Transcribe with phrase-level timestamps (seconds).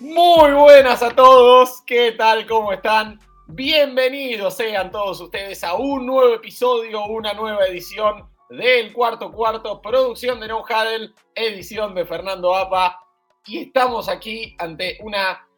[0.00, 2.46] Muy buenas a todos, ¿qué tal?
[2.46, 3.18] ¿Cómo están?
[3.48, 10.38] Bienvenidos sean todos ustedes a un nuevo episodio, una nueva edición del Cuarto Cuarto, producción
[10.38, 13.00] de No Huddle, edición de Fernando Apa.
[13.46, 15.48] Y estamos aquí ante una...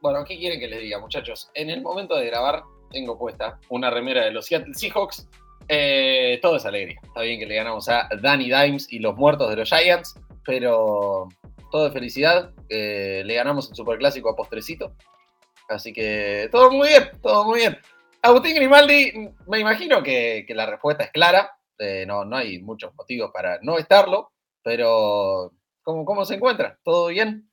[0.00, 1.50] Bueno, ¿qué quieren que les diga, muchachos?
[1.54, 5.28] En el momento de grabar tengo puesta una remera de los Seattle Seahawks.
[5.72, 6.98] Eh, todo es alegría.
[7.00, 11.28] Está bien que le ganamos a Danny Dimes y los muertos de los Giants, pero
[11.70, 12.50] todo de felicidad.
[12.68, 14.96] Eh, le ganamos el Superclásico a Postrecito.
[15.68, 17.78] Así que todo muy bien, todo muy bien.
[18.20, 19.12] Agustín Grimaldi,
[19.46, 21.52] me imagino que, la respuesta es clara.
[21.78, 24.32] Eh, no, no hay muchos motivos para no estarlo,
[24.64, 25.52] pero
[25.82, 26.80] ¿cómo, ¿cómo se encuentra?
[26.82, 27.48] ¿Todo bien?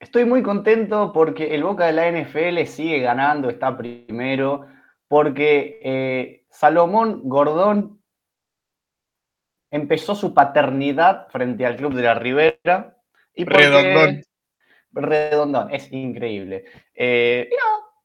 [0.00, 4.66] Estoy muy contento porque el Boca de la NFL sigue ganando, está primero,
[5.06, 8.02] porque Salomón Gordón
[9.70, 12.96] empezó su paternidad frente al Club de la Ribera
[13.34, 14.22] y Redondón.
[14.90, 16.64] Redondón, es increíble.
[16.94, 17.50] Eh,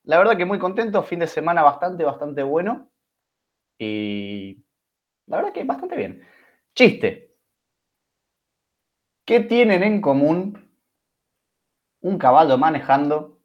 [0.04, 2.92] la verdad que muy contento, fin de semana bastante, bastante bueno.
[3.78, 4.62] Y
[5.28, 6.22] la verdad que bastante bien.
[6.76, 7.38] Chiste.
[9.24, 10.70] ¿Qué tienen en común
[12.02, 13.40] un caballo manejando,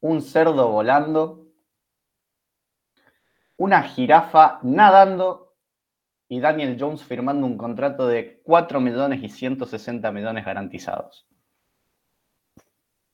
[0.00, 1.43] un cerdo volando,
[3.64, 5.56] una jirafa nadando
[6.28, 11.26] y Daniel Jones firmando un contrato de 4 millones y 160 millones garantizados.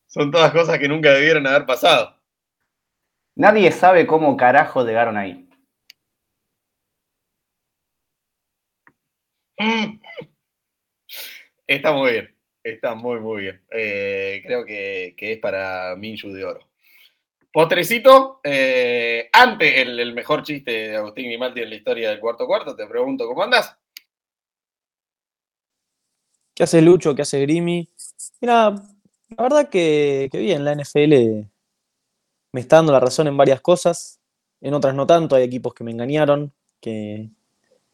[0.06, 2.16] Son todas cosas que nunca debieron haber pasado.
[3.36, 5.48] Nadie sabe cómo carajo llegaron ahí.
[11.66, 13.62] Está muy bien, está muy, muy bien.
[13.70, 16.69] Eh, creo que, es para Minju de Oro.
[17.52, 22.76] Potrecito, eh, ante el, mejor chiste de Agustín Grimaldi en la historia del cuarto cuarto,
[22.76, 23.76] te pregunto, ¿cómo andas?
[26.54, 27.14] ¿Qué hace Lucho?
[27.14, 27.88] ¿Qué hace Grimi?
[28.40, 31.48] Mira, la verdad que, bien, la NFL
[32.52, 34.20] me está dando la razón en varias cosas,
[34.60, 37.30] en otras no tanto, hay equipos que me engañaron, que...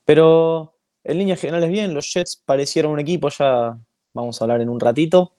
[0.05, 3.78] pero en líneas generales bien, los Jets parecieron un equipo, ya
[4.12, 5.33] vamos a hablar en un ratito,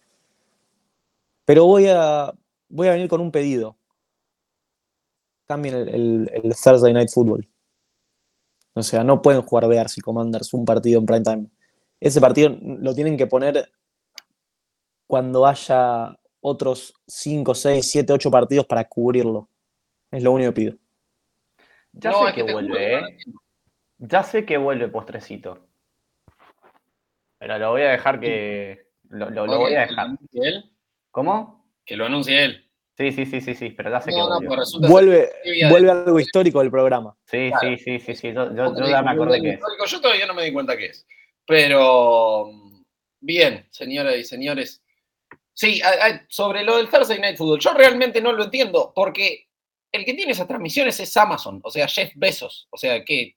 [1.46, 2.34] pero voy a,
[2.70, 3.78] voy a venir con un pedido
[5.48, 7.48] cambien el, el, Thursday Night Football.
[8.74, 11.48] O sea, no pueden jugar Bears y Commanders un partido en prime time.
[12.00, 13.72] Ese partido lo tienen que poner
[15.08, 19.50] cuando haya otros 5, 6, 7, 8 partidos para cubrirlo.
[20.12, 20.78] Es lo único que pido.
[21.94, 23.18] Ya sé que, vuelve, ¿eh?
[23.98, 25.68] Ya sé que vuelve postrecito.
[27.40, 28.88] Pero lo voy a dejar que.
[29.10, 30.10] Lo, lo voy a dejar.
[30.34, 30.72] él?
[31.10, 31.66] ¿Cómo?
[31.86, 32.67] Que lo anuncie él.
[32.98, 35.30] Sí, sí, sí, sí, sí, pero ya sé que vuelve,
[35.70, 37.16] vuelve algo histórico del programa.
[37.26, 39.62] Sí, sí, sí, sí, sí, yo, ya me acordé que es.
[39.88, 41.06] Yo todavía no me di cuenta que es.
[41.46, 42.50] Pero,
[43.20, 44.82] bien, señoras y señores.
[45.54, 45.80] Sí,
[46.28, 49.48] sobre lo del Thursday Night Football, yo realmente no lo entiendo, porque
[49.92, 52.68] el que tiene esas transmisiones es Amazon, o sea, Jeff Bezos.
[52.72, 53.36] O sea, que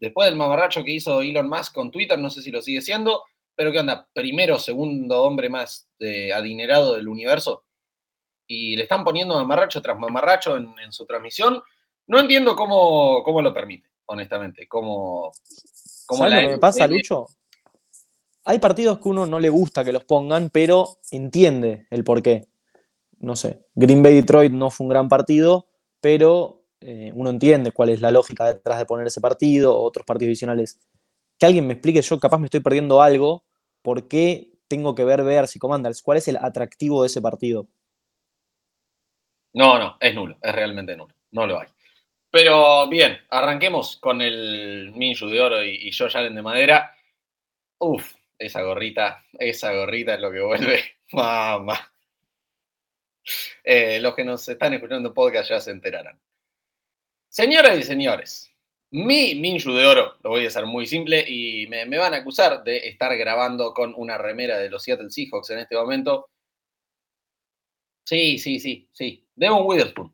[0.00, 3.24] después del mamarracho que hizo Elon Musk con Twitter, no sé si lo sigue siendo,
[3.54, 4.08] pero ¿qué onda?
[4.14, 7.65] Primero, segundo hombre más eh, adinerado del universo
[8.46, 11.62] y le están poniendo mamarracho tras mamarracho en, su transmisión.
[12.06, 14.68] No entiendo cómo, cómo lo permite, honestamente.
[14.68, 15.32] Cómo,
[16.06, 17.26] cómo lo que pasa, Lucho?
[18.44, 22.46] Hay partidos que uno no le gusta que los pongan, pero entiende el porqué.
[23.18, 25.66] No sé, Green Bay Detroit no fue un gran partido,
[26.00, 30.30] pero eh, uno entiende cuál es la lógica detrás de poner ese partido, otros partidos
[30.30, 30.78] adicionales.
[31.38, 33.44] Que alguien me explique, yo capaz me estoy perdiendo algo,
[33.82, 36.02] ¿por qué tengo que ver Bears y Commanders?
[36.02, 37.66] ¿Cuál es el atractivo de ese partido?
[39.56, 41.68] No, no, es nulo, es realmente nulo, no lo hay.
[42.30, 46.94] Pero bien, arranquemos con el Minju de oro y, y Allen de madera.
[47.78, 50.84] Uf, esa gorrita, esa gorrita es lo que vuelve.
[51.12, 51.90] Mamá.
[53.64, 56.20] Eh, los que nos están escuchando podcast ya se enterarán.
[57.30, 58.54] Señoras y señores,
[58.90, 62.62] mi Minju de oro, lo voy a hacer muy simple y me, van a acusar
[62.62, 66.28] de estar grabando con una remera de los Seattle Seahawks en este momento.
[68.04, 69.25] Sí, sí, sí, sí.
[69.36, 70.12] Devon Witherspoon.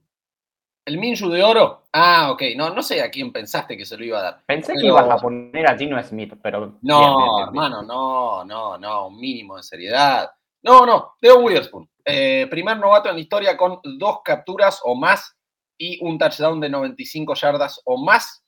[0.84, 1.84] ¿El Minshu de oro?
[1.92, 2.42] Ah, ok.
[2.56, 4.42] No, no sé a quién pensaste que se lo iba a dar.
[4.46, 6.78] Pensé que ibas a poner a Gino Smith, pero.
[6.82, 9.06] No, hermano, no, no, no.
[9.06, 10.28] Un mínimo de seriedad.
[10.62, 11.14] No, no.
[11.20, 11.88] Devon Witherspoon.
[12.04, 15.36] Eh, primer novato en la historia con dos capturas o más
[15.78, 18.44] y un touchdown de 95 yardas o más.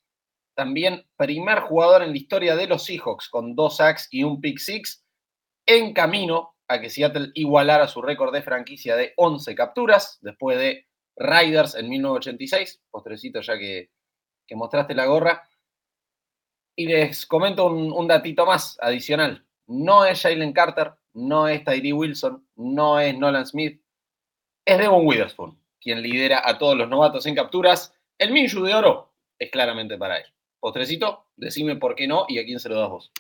[0.57, 4.59] También primer jugador en la historia de los Seahawks con dos sacks y un pick
[4.59, 5.05] six.
[5.67, 10.87] En camino a que Seattle igualara su récord de franquicia de 11 capturas, después de
[11.17, 13.91] Riders en 1986, postrecito ya que,
[14.53, 15.49] mostraste la gorra.
[16.77, 19.47] Y les comento un, un datito más adicional.
[19.67, 23.81] No es Jalen Carter, no es Tyree Wilson, no es Nolan Smith,
[24.65, 27.95] es Devon Witherspoon, quien lidera a todos los novatos en capturas.
[28.19, 30.25] El Minshu de oro es claramente para él.
[30.59, 33.13] Postrecito, decime por qué no y a quién se lo das vos.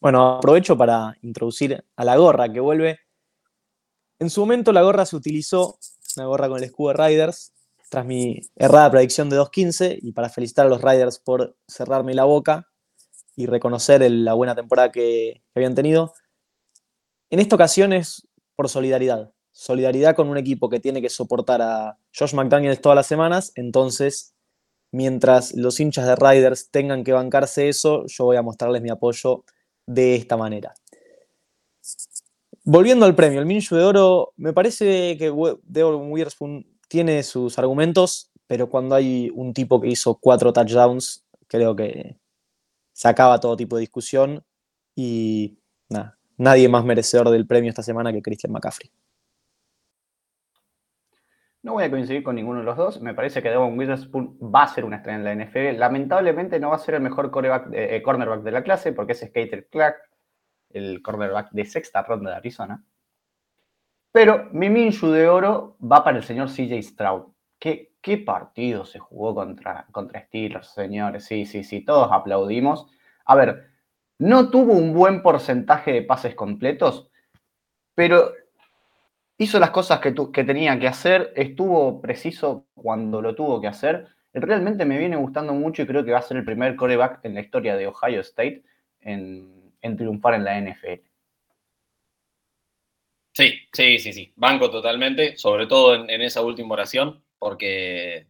[0.00, 2.98] Bueno, aprovecho para introducir a la gorra que vuelve.
[4.18, 5.78] En su momento la gorra se utilizó,
[6.16, 7.52] una gorra con el escudo de Riders,
[7.90, 12.24] tras mi errada predicción de 2.15 y para felicitar a los Riders por cerrarme la
[12.24, 12.68] boca
[13.36, 16.12] y reconocer la buena temporada que, que habían tenido.
[17.30, 19.32] En esta ocasión es por solidaridad.
[19.52, 24.34] Solidaridad con un equipo que tiene que soportar a Josh McDaniels todas las semanas, entonces
[24.92, 29.44] mientras los hinchas de Riders tengan que bancarse eso, yo voy a mostrarles mi apoyo
[29.86, 30.74] de esta manera.
[32.64, 38.32] Volviendo al premio, el Minshew de Oro, me parece que Devon Witherspoon tiene sus argumentos,
[38.46, 42.18] pero cuando hay un tipo que hizo cuatro touchdowns, creo que
[42.92, 44.44] se acaba todo tipo de discusión
[44.96, 48.90] y nada, nadie más merecedor del premio esta semana que Christian McCaffrey.
[51.66, 53.00] No voy a coincidir con ninguno de los dos.
[53.00, 55.76] Me parece que Devon Witherspoon va a ser una estrella en la NFL.
[55.80, 57.32] Lamentablemente no va a ser el mejor
[57.72, 59.96] eh, cornerback de la clase porque es Skater Clark,
[60.70, 62.84] el cornerback de sexta ronda de Arizona.
[64.12, 67.32] Pero mi Minshu de oro va para el señor CJ Stroud.
[67.58, 71.24] ¿Qué, qué partido se jugó contra, contra Steelers, señores?
[71.24, 72.86] Sí, sí, sí, todos aplaudimos.
[73.24, 73.70] A ver,
[74.20, 77.10] no tuvo un buen porcentaje de pases completos,
[77.96, 78.30] pero
[79.38, 80.12] hizo las cosas que,
[80.44, 84.08] tenía que hacer, estuvo preciso cuando lo tuvo que hacer.
[84.32, 87.34] Realmente me viene gustando mucho y creo que va a ser el primer coreback en
[87.34, 88.62] la historia de Ohio State
[89.00, 91.00] en, triunfar en la NFL.
[93.32, 94.32] Sí, sí, sí, sí.
[94.36, 98.26] Banco totalmente, sobre todo en, esa última oración, porque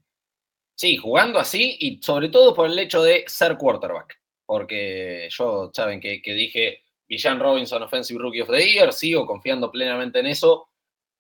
[0.75, 4.21] sí, jugando así y sobre todo por el hecho de ser quarterback.
[4.45, 9.71] Porque yo, saben que, que dije Villan Robinson Offensive Rookie of the Year, sigo confiando
[9.71, 10.69] plenamente en eso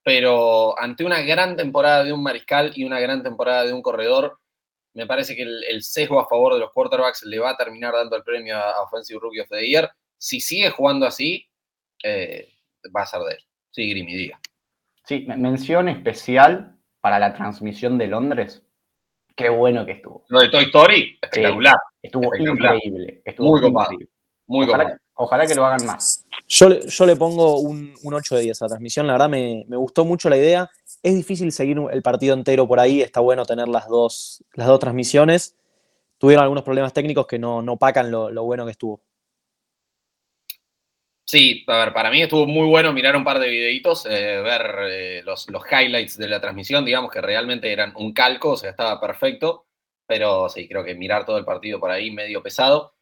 [0.06, 4.38] pero ante una gran temporada de un mariscal y una gran temporada de un corredor,
[4.94, 8.14] me parece que el, sesgo a favor de los quarterbacks le va a terminar dando
[8.14, 9.90] el premio a, Offensive Rookie of the Year.
[10.16, 11.44] Si sigue jugando así,
[12.04, 12.52] eh,
[12.96, 13.38] va a ser de él.
[13.72, 14.40] Sí, Grimy, diga.
[15.02, 18.62] Sí, mención especial para la transmisión de Londres.
[19.34, 20.24] Qué bueno que estuvo.
[20.28, 21.78] Lo de Toy Story, espectacular.
[22.00, 23.22] estuvo increíble.
[23.24, 23.90] Estuvo muy copado.
[24.46, 26.15] Muy ojalá, ojalá que lo hagan más.
[26.48, 30.30] Yo, le pongo un, 8 de 10 a la transmisión, la verdad me, gustó mucho
[30.30, 30.70] la idea.
[31.02, 34.78] Es difícil seguir el partido entero por ahí, está bueno tener las dos, las dos
[34.78, 35.56] transmisiones.
[36.18, 39.02] Tuvieron algunos problemas técnicos que no, no pacan lo, bueno que estuvo.
[41.24, 44.76] Sí, a ver, para mí estuvo muy bueno mirar un par de videitos, eh, ver
[44.88, 48.70] eh, los, los, highlights de la transmisión, digamos que realmente eran un calco, o sea,
[48.70, 49.66] estaba perfecto,
[50.06, 52.95] pero sí, creo que mirar todo el partido por ahí medio pesado.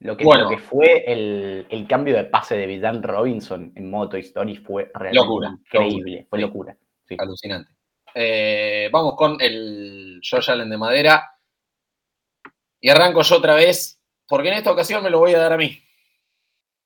[0.00, 4.56] Lo que, bueno, que fue el, cambio de pase de Vidal Robinson en Moto Story
[4.56, 6.74] fue realmente increíble, fue locura.
[7.18, 7.72] Alucinante.
[8.14, 11.30] Eh, vamos con el Josh Allen de madera.
[12.80, 15.58] Y arranco yo otra vez, porque en esta ocasión me lo voy a dar a
[15.58, 15.78] mí.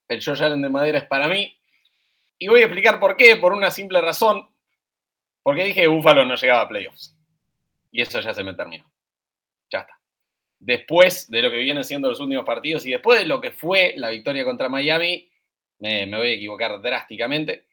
[0.08, 1.56] El Josh Allen de madera es para mí.
[2.36, 4.48] Y voy a explicar por qué, por una simple razón.
[5.40, 7.16] Porque dije que Buffalo no llegaba a playoffs.
[7.92, 8.90] Y eso ya se me terminó.
[9.70, 10.03] Ya está
[10.64, 13.94] después de lo que vienen siendo los últimos partidos y después de lo que fue
[13.96, 15.28] la victoria contra Miami,
[15.78, 17.66] me, voy a equivocar drásticamente.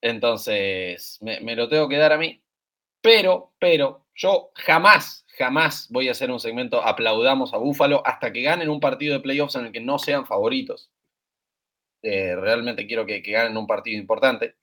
[0.00, 2.42] Entonces, me, lo tengo que dar a mí.
[3.00, 8.42] Pero, pero, yo jamás, jamás voy a hacer un segmento aplaudamos a Búfalo hasta que
[8.42, 10.90] ganen un partido de playoffs en el que no sean favoritos.
[12.02, 14.56] Eh, realmente quiero que ganen un partido importante.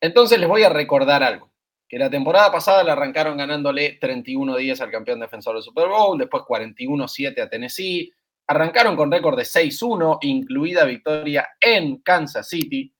[0.00, 1.49] Entonces les voy a recordar algo
[1.90, 6.44] que la temporada pasada le arrancaron ganándole 31-10 al campeón defensor del Super Bowl, después
[6.44, 8.12] 41-7 a Tennessee,
[8.46, 12.94] arrancaron con récord de 6-1, incluida victoria en Kansas City.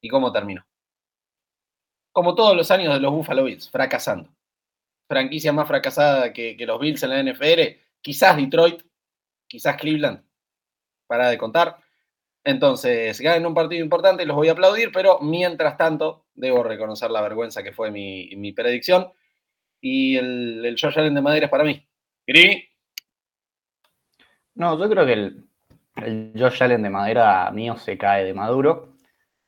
[0.00, 0.64] ¿Y cómo terminó?
[2.10, 4.34] Como todos los años de los Buffalo Bills, fracasando.
[5.06, 7.60] Franquicia más fracasada que, que los Bills en la NFL,
[8.00, 8.80] quizás Detroit,
[9.46, 10.24] quizás Cleveland,
[11.06, 11.76] para de contar.
[12.44, 17.22] Entonces, ganen un partido importante, los voy a aplaudir, pero mientras tanto, debo reconocer la
[17.22, 19.08] vergüenza que fue mi, predicción.
[19.80, 21.86] Y el, el Josh Allen de Madera es para mí.
[22.26, 22.68] ¿Gri?
[24.54, 25.44] No, yo creo que el,
[25.96, 28.96] el, Josh Allen de Madera mío se cae de maduro.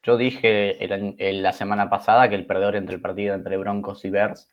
[0.02, 0.76] Yo dije
[1.32, 4.50] la semana pasada que el perdedor entre el partido entre Broncos y Bears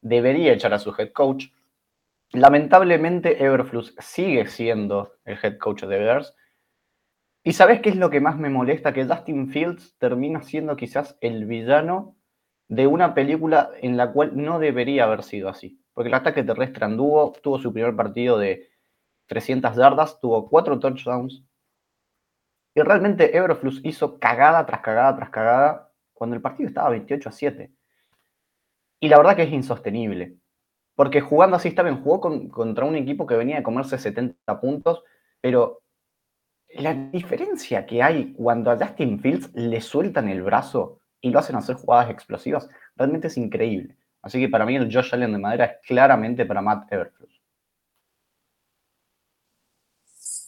[0.00, 1.46] debería echar a su head coach.
[2.32, 6.34] Lamentablemente, Everflux sigue siendo el head coach de Bears
[7.46, 8.92] ¿Y sabes qué es lo que más me molesta?
[8.92, 12.16] Que Justin Fields termina siendo quizás el villano
[12.66, 15.80] de una película en la cual no debería haber sido así.
[15.94, 18.68] Porque el ataque terrestre anduvo, tuvo su primer partido de,
[19.28, 21.44] 300 yardas, tuvo 4 touchdowns.
[22.74, 27.32] Y realmente Everflux hizo cagada tras cagada tras cagada cuando el partido estaba 28 a
[27.32, 27.72] 7.
[28.98, 30.36] Y la verdad que es insostenible.
[30.96, 35.04] Porque jugando así está bien, jugó contra un equipo que venía de comerse 70 puntos,
[35.40, 35.84] pero
[36.78, 41.56] la diferencia que hay cuando a Justin Fields le sueltan el brazo y lo hacen
[41.56, 43.96] hacer jugadas explosivas, realmente es increíble.
[44.22, 47.32] Así que para mí el Josh Allen de madera es claramente para Matt Everflux.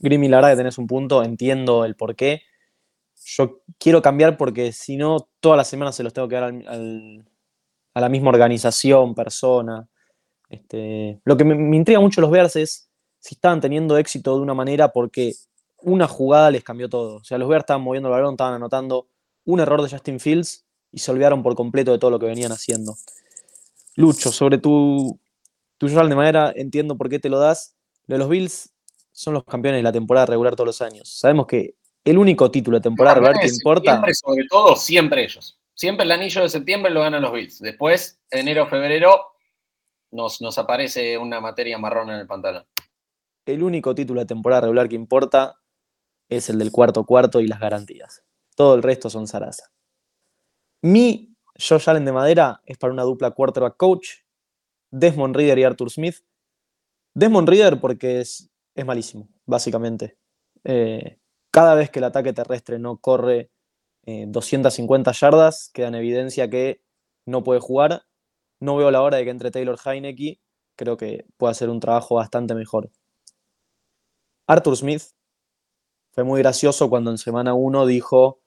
[0.00, 2.42] Grimmy, la verdad que tenés un punto, entiendo el por qué.
[3.24, 6.52] Yo quiero cambiar porque si no, todas las semanas se los tengo que dar
[7.94, 9.88] a la misma organización, persona.
[10.48, 14.54] Este, lo que me, intriga mucho los Bears es si estaban teniendo éxito de una
[14.54, 15.32] manera porque
[15.82, 17.16] una jugada les cambió todo.
[17.16, 19.08] O sea, los Bears estaban moviendo el balón, estaban anotando
[19.44, 22.52] un error de Justin Fields y se olvidaron por completo de todo lo que venían
[22.52, 22.96] haciendo.
[23.94, 25.18] Lucho, sobre tu,
[25.76, 27.76] tu de manera, entiendo por qué te lo das.
[28.06, 28.72] De los Bills
[29.12, 31.08] son los campeones de la temporada regular todos los años.
[31.08, 33.92] Sabemos que el único título de temporada regular que importa.
[33.92, 35.58] Siempre, sobre todo, siempre ellos.
[35.74, 37.60] Siempre el anillo de septiembre lo ganan los Bills.
[37.60, 39.20] Después, enero, febrero,
[40.10, 42.66] nos, nos aparece una materia marrón en el pantalón.
[43.44, 45.57] El único título de temporada regular que importa
[46.28, 48.22] es el del cuarto cuarto y las garantías.
[48.54, 49.70] Todo el resto son zaraza.
[50.82, 54.08] Mi Josh Allen de madera es para una dupla quarterback coach,
[54.90, 56.16] Desmond Reader y Arthur Smith.
[57.14, 60.16] Desmond Reader porque es es malísimo, básicamente.
[60.62, 61.18] Eh,
[61.50, 63.50] cada vez que el ataque terrestre no corre
[64.06, 66.80] 250 eh, yardas, queda en evidencia que
[67.26, 68.04] no puede jugar.
[68.60, 70.40] No veo la hora de que entre Taylor Heineke,
[70.76, 72.88] creo que puede hacer un trabajo bastante mejor.
[74.46, 75.02] Arthur Smith
[76.18, 78.40] fue muy gracioso cuando en semana 1 dijo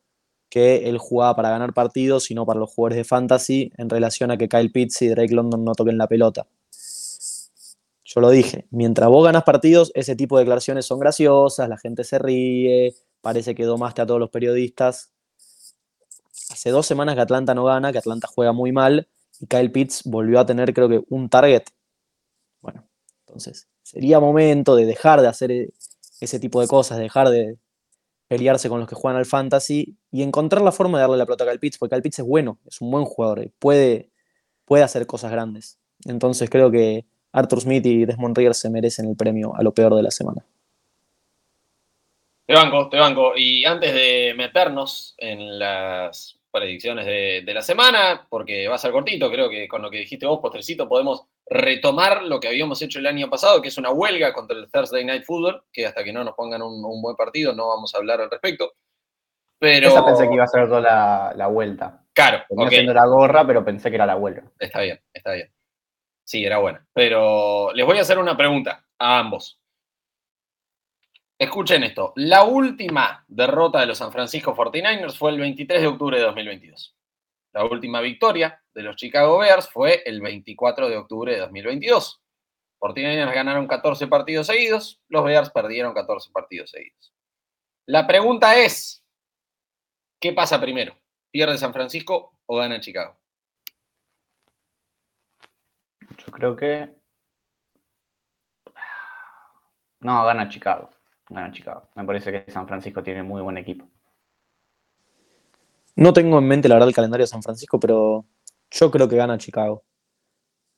[0.49, 4.29] que él jugaba para ganar partidos y no para los jugadores de fantasy en relación
[4.29, 6.45] a que Kyle Pitts y Drake London no toquen la pelota.
[8.03, 12.03] Yo lo dije, mientras vos ganas partidos, ese tipo de declaraciones son graciosas, la gente
[12.03, 15.13] se ríe, parece que domaste a todos los periodistas.
[16.49, 19.07] Hace dos semanas que Atlanta no gana, que Atlanta juega muy mal,
[19.39, 21.63] y Kyle Pitts volvió a tener, creo que, un target.
[22.59, 22.85] Bueno,
[23.25, 25.71] entonces, sería momento de dejar de hacer
[26.21, 27.57] ese tipo de cosas, dejar de
[28.27, 31.43] pelearse con los que juegan al fantasy y encontrar la forma de darle la pelota
[31.43, 34.09] a Pitts, porque Pitts es bueno, es un buen jugador, puede,
[34.63, 35.79] puede hacer cosas grandes.
[36.05, 39.95] Entonces creo que Arthur Smith y Desmond Reader se merecen el premio a lo peor
[39.95, 40.45] de la semana.
[42.45, 43.33] Te banco, te banco.
[43.35, 49.31] Y antes de meternos en las predicciones de, la semana, porque va a ser cortito,
[49.31, 53.07] creo que con lo que dijiste vos, postrecito, podemos retomar lo que habíamos hecho el
[53.07, 56.23] año pasado, que es una huelga contra el Thursday Night Football, que hasta que no
[56.23, 58.71] nos pongan un, buen partido no vamos a hablar al respecto.
[59.59, 59.89] Pero...
[59.89, 62.05] Esa pensé que iba a ser toda la, vuelta.
[62.13, 62.43] Claro.
[62.49, 64.43] Venía haciendo la gorra, pero pensé que era la huelga.
[64.57, 65.51] Está bien, está bien.
[66.23, 66.87] Sí, era buena.
[66.93, 69.59] Pero les voy a hacer una pregunta a ambos.
[71.37, 72.13] Escuchen esto.
[72.15, 76.95] La última derrota de los San Francisco 49ers fue el 23 de octubre de 2022.
[77.51, 82.21] La última victoria de los Chicago Bears fue el 24 de octubre de 2022.
[82.79, 87.13] 49ers ganaron 14 partidos seguidos, los Bears perdieron 14 partidos seguidos.
[87.85, 89.03] La pregunta es,
[90.19, 90.95] ¿qué pasa primero?
[91.29, 93.17] ¿Pierde San Francisco o gana Chicago?
[96.17, 96.89] Yo creo que.
[99.99, 100.89] No, gana Chicago.
[101.29, 101.89] Gana Chicago.
[101.95, 103.87] Me parece que San Francisco tiene muy buen equipo.
[105.95, 108.25] No tengo en mente la verdad el calendario de San Francisco, pero
[108.71, 109.83] yo creo que gana Chicago.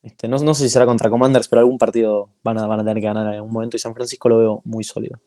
[0.02, 3.00] Este, no, sé si será contra Commanders, pero algún partido van a, van a tener
[3.00, 5.22] que ganar en algún momento y San Francisco lo veo muy sólido.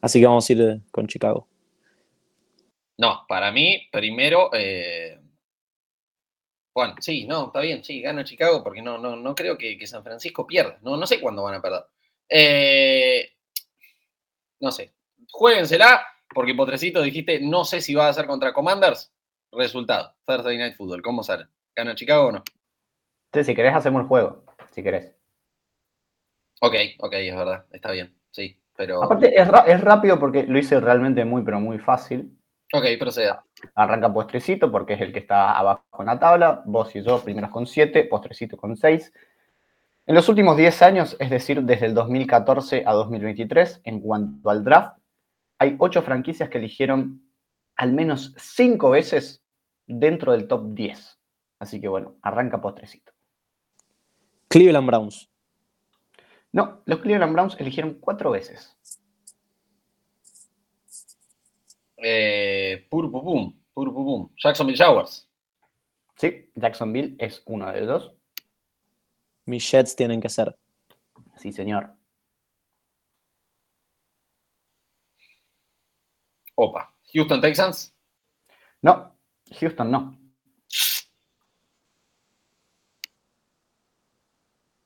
[0.00, 1.48] Así que vamos a ir con Chicago.
[2.96, 5.18] No, para mí, primero, eh,
[6.72, 10.04] bueno, sí, no, está bien, sí, gana Chicago porque no, no, no creo que, San
[10.04, 10.78] Francisco pierda.
[10.82, 11.84] No, no sé cuándo van a perder.
[12.28, 13.32] Eh,
[14.60, 14.92] no sé.
[15.30, 19.12] Jueguensela, porque Potrecito dijiste, no sé si va a ser contra Commanders.
[19.50, 21.46] Resultado, Thursday Night Football, ¿cómo sale?
[21.76, 22.42] ¿Gana Chicago o no?
[23.32, 25.14] Sí, si querés hacemos el juego, si querés.
[26.60, 29.02] Ok, ok, es verdad, está bien, sí, pero...
[29.02, 32.38] Aparte, es, es rápido porque lo hice realmente muy, pero muy fácil.
[32.72, 33.44] Ok, proceda.
[33.74, 36.62] Arranca postrecito porque es el que está abajo en la tabla.
[36.64, 39.12] Vos y yo primeros con 7, postrecito con 6.
[40.06, 44.64] En los últimos 10 años, es decir, desde el 2014 a 2023, en cuanto al
[44.64, 44.98] draft,
[45.58, 47.22] hay 8 franquicias que eligieron
[47.76, 49.42] al menos 5 veces
[49.86, 51.13] dentro del top 10.
[51.64, 53.10] Así que bueno, arranca postrecito.
[54.48, 55.30] Cleveland Browns.
[56.52, 58.76] No, los Cleveland Browns eligieron cuatro veces.
[61.96, 63.58] Eh, purpum.
[64.36, 65.26] Jacksonville Jaguars.
[66.16, 68.12] Sí, Jacksonville es uno de los dos.
[69.46, 70.54] Mis Jets tienen que ser.
[71.38, 71.94] Sí, señor.
[76.56, 76.94] Opa.
[77.14, 77.96] Houston Texans.
[78.82, 79.16] No,
[79.58, 80.23] Houston no.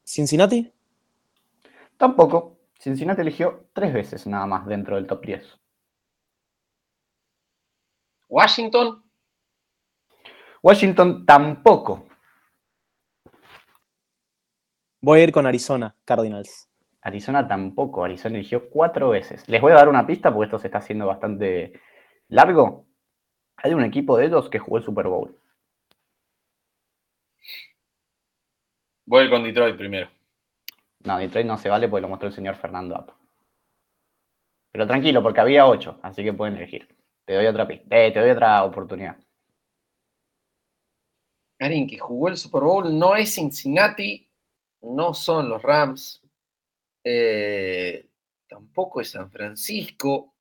[0.09, 0.73] Cincinnati.
[1.99, 2.57] Tampoco.
[2.79, 5.61] Cincinnati eligió tres veces nada más dentro del top 10.
[8.29, 9.03] Washington.
[10.63, 12.07] Washington tampoco.
[15.01, 16.69] Voy a ir con Arizona, Cardinals.
[17.03, 18.03] Arizona tampoco.
[18.03, 19.47] Arizona eligió cuatro veces.
[19.47, 21.81] Les voy a dar una pista porque esto se está haciendo bastante
[22.29, 22.87] largo.
[23.59, 25.39] Hay un equipo de ellos que jugó el Super Bowl.
[29.09, 30.11] Voy con Detroit primero.
[31.05, 33.09] No, Detroit no se vale porque lo mostró el señor Fernando App.
[34.71, 36.95] Pero tranquilo, porque había ocho, así que pueden elegir.
[37.25, 37.87] Te doy otra pista.
[37.89, 39.17] Eh, te doy otra oportunidad.
[41.59, 44.29] Alguien que jugó el Super Bowl no es Cincinnati,
[44.83, 46.23] no son los Rams,
[47.03, 48.11] eh,
[48.47, 50.35] tampoco es San Francisco.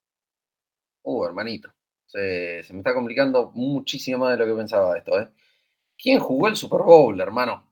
[1.04, 1.74] Uh, hermanito,
[2.06, 5.22] se, se me está complicando muchísimo más de lo que pensaba esto.
[5.22, 5.30] ¿eh?
[5.98, 7.67] ¿Quién jugó el Super Bowl, hermano?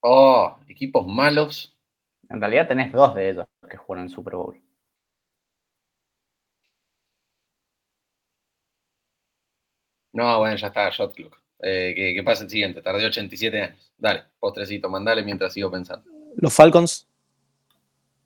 [0.00, 1.76] Oh, equipos malos.
[2.28, 4.60] En realidad tenés dos de ellos que jugaron el Super Bowl.
[10.12, 11.40] No, bueno, ya está, shot clock.
[11.62, 13.92] Eh, que, que pase el siguiente, tardé 87 años.
[13.98, 16.10] Dale, postrecito, mandale mientras sigo pensando.
[16.36, 17.06] Los Falcons.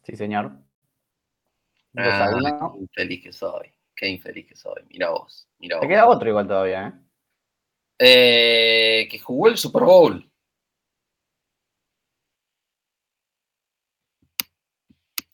[0.05, 0.53] Sí, señor.
[1.97, 2.31] Ah,
[2.73, 3.73] qué infeliz que soy.
[3.95, 4.83] Qué infeliz que soy.
[4.89, 6.93] Mira vos, mira Te queda otro igual todavía, ¿eh?
[7.99, 10.31] Eh, que jugó el Super Bowl.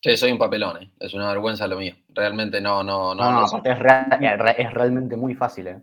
[0.01, 0.91] Che, soy un papelón, eh.
[0.99, 1.95] es una vergüenza lo mío.
[2.09, 5.15] Realmente no, no, no, No, no, no, se, aparte es, rea- es re- es realmente
[5.15, 5.79] muy fácil, ¿eh?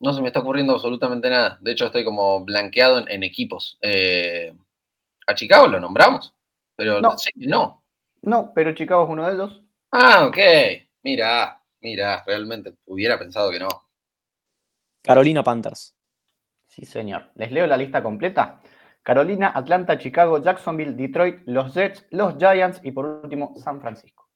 [0.00, 1.58] no se me está ocurriendo absolutamente nada.
[1.60, 3.78] De hecho, estoy como blanqueado en, en equipos.
[3.80, 4.52] Eh,
[5.26, 6.34] a Chicago lo nombramos,
[6.76, 7.14] pero No.
[7.36, 7.82] no.
[8.22, 9.62] No, pero Chicago es uno de ellos.
[9.92, 10.38] Ah, ok.
[11.04, 13.68] Mira, mira, realmente hubiera pensado que no.
[15.02, 15.94] Carolina Panthers.
[16.66, 17.30] Sí, señor.
[17.34, 18.60] Les leo la lista completa.
[19.02, 24.28] Carolina, Atlanta, Chicago, Jacksonville, Detroit, los Jets, los Giants y por último San Francisco.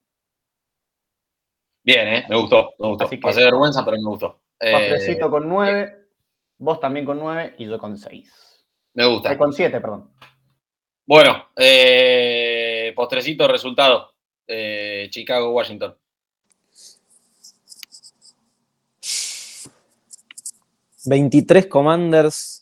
[1.84, 2.26] Bien, ¿eh?
[2.28, 3.04] Me gustó, me gustó.
[3.04, 4.40] Así que- Pasé vergüenza, pero me gustó.
[4.58, 6.08] Eh, Postrecito con 9,
[6.58, 8.64] vos también con 9 y yo con 6.
[8.94, 9.36] me gusta.
[9.38, 10.10] con 7, perdón.
[11.06, 14.14] Bueno, eh, postrecito resultado.
[14.48, 15.96] Eh, Chicago, Washington.
[21.04, 22.55] ¿23 Commanders,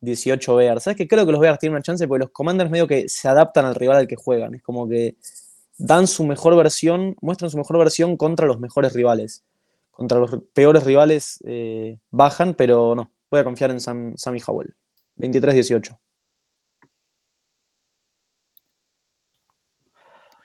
[0.00, 0.82] 18 Bears.
[0.82, 3.28] ¿Sabes que Creo que los Bears tienen una chance porque los Commanders medio que se
[3.28, 4.54] adaptan al rival al que juegan.
[4.54, 5.16] Es como que
[5.78, 9.44] dan su mejor versión, muestran su mejor versión contra los mejores rivales.
[9.90, 13.10] Contra los peores rivales eh, bajan, pero no.
[13.30, 14.74] Voy a confiar en Sam, Sammy Howell.
[15.16, 15.98] 23-18.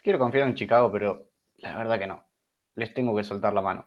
[0.02, 2.26] Quiero confiar en Chicago, pero la verdad que no.
[2.76, 3.86] Les tengo que soltar la mano.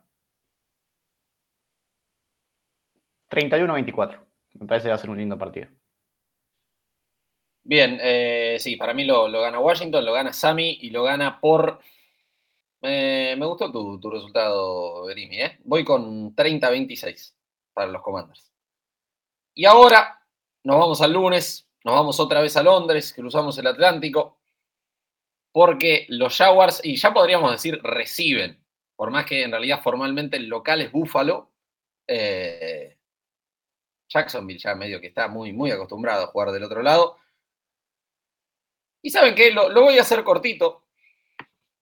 [3.30, 4.23] 31-24.
[4.54, 5.68] Me parece que va a ser un lindo partido.
[7.62, 11.40] Bien, eh, sí, para mí lo, lo gana Washington, lo gana Sammy y lo gana
[11.40, 11.80] por.
[12.82, 15.58] Eh, me gustó tu, tu resultado, Grimi, ¿eh?
[15.64, 17.34] Voy con 30-26
[17.72, 18.52] para los Commanders.
[19.54, 20.20] Y ahora
[20.64, 24.38] nos vamos al lunes, nos vamos otra vez a Londres, cruzamos el Atlántico,
[25.52, 28.64] porque los Jaguars, y ya podríamos decir, reciben,
[28.96, 31.52] por más que en realidad formalmente el local es Buffalo.
[32.08, 32.93] eh,
[34.08, 37.18] Jacksonville ya medio que está muy, muy acostumbrado a jugar del otro lado.
[39.02, 40.84] Y saben qué, lo, lo voy a hacer cortito,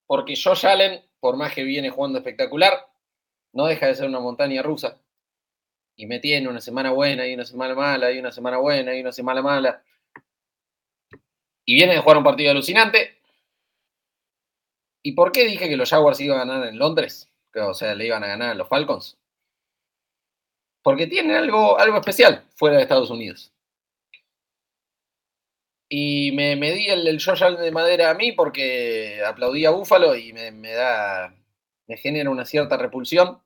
[0.07, 2.89] porque Josh Allen, por más que viene jugando espectacular,
[3.53, 5.01] no deja de ser una montaña rusa.
[5.95, 9.01] Y me tiene una semana buena y una semana mala y una semana buena y
[9.01, 9.85] una semana mala.
[11.65, 13.21] Y viene de jugar un partido alucinante.
[15.03, 17.29] ¿Y por qué dije que los Jaguars iban a ganar en Londres?
[17.55, 19.19] O sea, le iban a ganar a los Falcons.
[20.83, 23.53] Porque tienen algo, algo especial fuera de Estados Unidos.
[25.89, 29.71] Y me, me di el, el Josh Allen de madera a mí porque aplaudí a
[29.71, 31.35] Búfalo y me, me da.
[31.87, 33.43] me genera una cierta repulsión.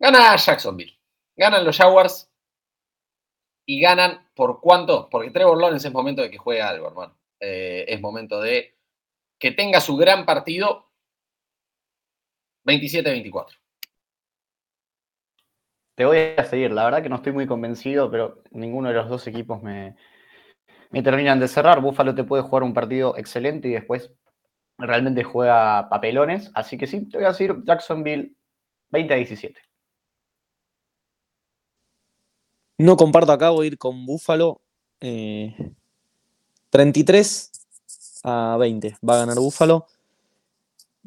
[0.00, 0.98] Gana Jacksonville.
[1.36, 2.28] Ganan los Jaguars.
[3.64, 5.08] Y ganan por cuánto?
[5.08, 7.16] Porque Trevor Lawrence es momento de que juegue algo, hermano.
[7.38, 8.76] Eh, es momento de
[9.38, 10.90] que tenga su gran partido
[12.64, 13.61] 27-24.
[15.94, 16.72] Te voy a seguir.
[16.72, 19.96] La verdad que no estoy muy convencido, pero ninguno de los dos equipos me,
[21.02, 21.80] terminan de cerrar.
[21.80, 24.10] Buffalo te puede jugar un partido excelente y después
[24.78, 26.50] realmente juega papelones.
[26.54, 28.34] Así que sí, te voy a decir Jacksonville
[28.90, 29.60] 20 a 17.
[32.78, 34.60] No comparto acá, voy a ir con Buffalo.
[35.00, 35.54] eh,
[36.70, 37.50] 33
[38.24, 39.86] a 20 va a ganar Buffalo.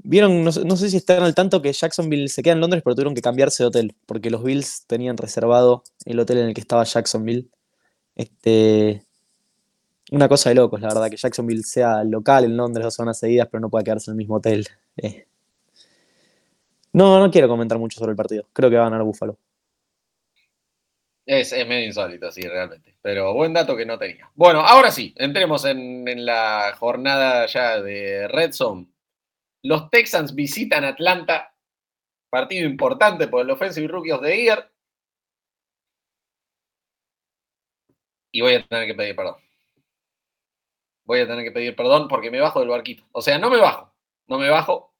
[0.08, 2.96] Vieron, no, no sé si están al tanto que Jacksonville se queda en Londres, pero
[2.96, 6.62] tuvieron que cambiarse de hotel, porque los Bills tenían reservado el hotel en el que
[6.62, 7.48] estaba Jacksonville.
[8.15, 9.04] Este,
[10.12, 13.48] una cosa de locos, la verdad, que Jacksonville sea local en Londres dos semanas seguidas,
[13.52, 14.68] pero no pueda quedarse en el mismo hotel.
[14.98, 15.26] Eh.
[16.94, 18.46] No, no quiero comentar mucho sobre el partido.
[18.54, 19.38] Creo que va a ganar Buffalo.
[21.26, 22.94] Es, es medio insólito, sí, realmente.
[23.02, 24.30] Pero buen dato que no tenía.
[24.36, 28.88] Bueno, ahora sí, entremos en, en la jornada ya de Red Zone.
[29.65, 31.51] Los Texans visitan Atlanta.
[32.30, 34.71] Partido importante por el Offensive Rookie of the Year.
[38.32, 39.38] Y voy a tener que pedir perdón.
[41.06, 43.08] Voy a tener que pedir perdón porque me bajo del barquito.
[43.12, 43.91] O sea, no me bajo.
[44.28, 44.93] No me bajo.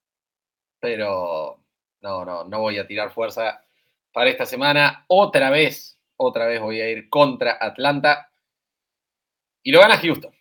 [0.80, 1.63] Pero
[2.01, 3.63] no, no, no voy a tirar fuerza
[4.12, 5.06] para esta semana.
[5.08, 8.32] Otra vez, otra vez voy a ir contra Atlanta.
[9.62, 10.36] Y lo gana Houston.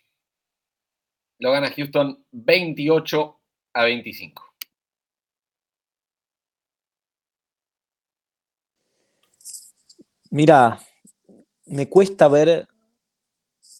[1.37, 3.39] Lo gana Houston 28
[3.75, 4.43] a 25.
[10.31, 10.79] Mira,
[11.65, 12.67] me cuesta ver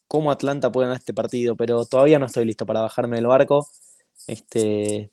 [0.07, 3.67] cómo Atlanta puede ganar este partido, pero todavía no estoy listo para bajarme del barco.
[4.27, 5.11] Este,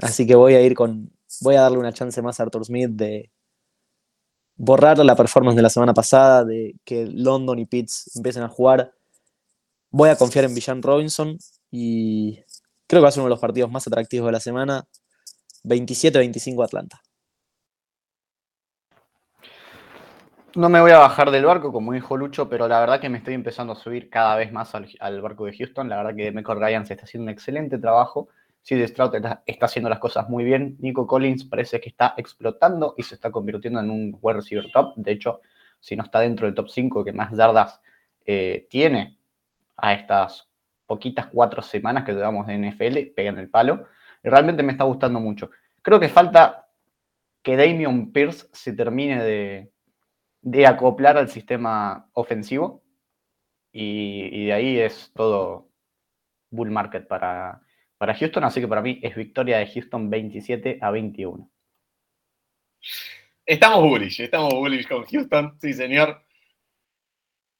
[0.00, 1.12] así que voy a ir con.
[1.40, 3.30] Voy a darle una chance más a Arthur Smith de
[4.56, 8.94] borrar la performance de la semana pasada, de que London y Pitts empiecen a jugar.
[9.90, 11.38] Voy a confiar en Villan Robinson
[11.70, 12.40] y
[12.92, 14.84] creo que va a ser uno de los partidos más atractivos de la semana.
[15.64, 17.00] 27-25 Atlanta.
[20.54, 23.16] No me voy a bajar del barco, como dijo Lucho, pero la verdad que me
[23.16, 25.88] estoy empezando a subir cada vez más al, barco de Houston.
[25.88, 28.28] La verdad que Michael Ryan se está haciendo un excelente trabajo.
[28.60, 30.76] Sid Stroud está, está haciendo las cosas muy bien.
[30.80, 34.92] Nico Collins parece que está explotando y se está convirtiendo en un wide receiver top.
[34.96, 35.40] De hecho,
[35.80, 37.80] si no está dentro del top 5 que más yardas
[38.26, 39.16] eh, tiene
[39.78, 40.51] a estas
[40.92, 43.88] poquitas cuatro semanas que llevamos de NFL, pegan el palo.
[44.22, 45.50] Realmente me está gustando mucho.
[45.80, 46.68] Creo que falta
[47.42, 49.72] que Damian Pierce se termine de,
[50.42, 52.82] de acoplar al sistema ofensivo
[53.72, 55.70] y, y de ahí es todo
[56.50, 57.62] bull market para,
[57.96, 61.50] para Houston, así que para mí es victoria de Houston 27 a 21.
[63.46, 66.22] Estamos bullish, estamos bullish con Houston, sí señor.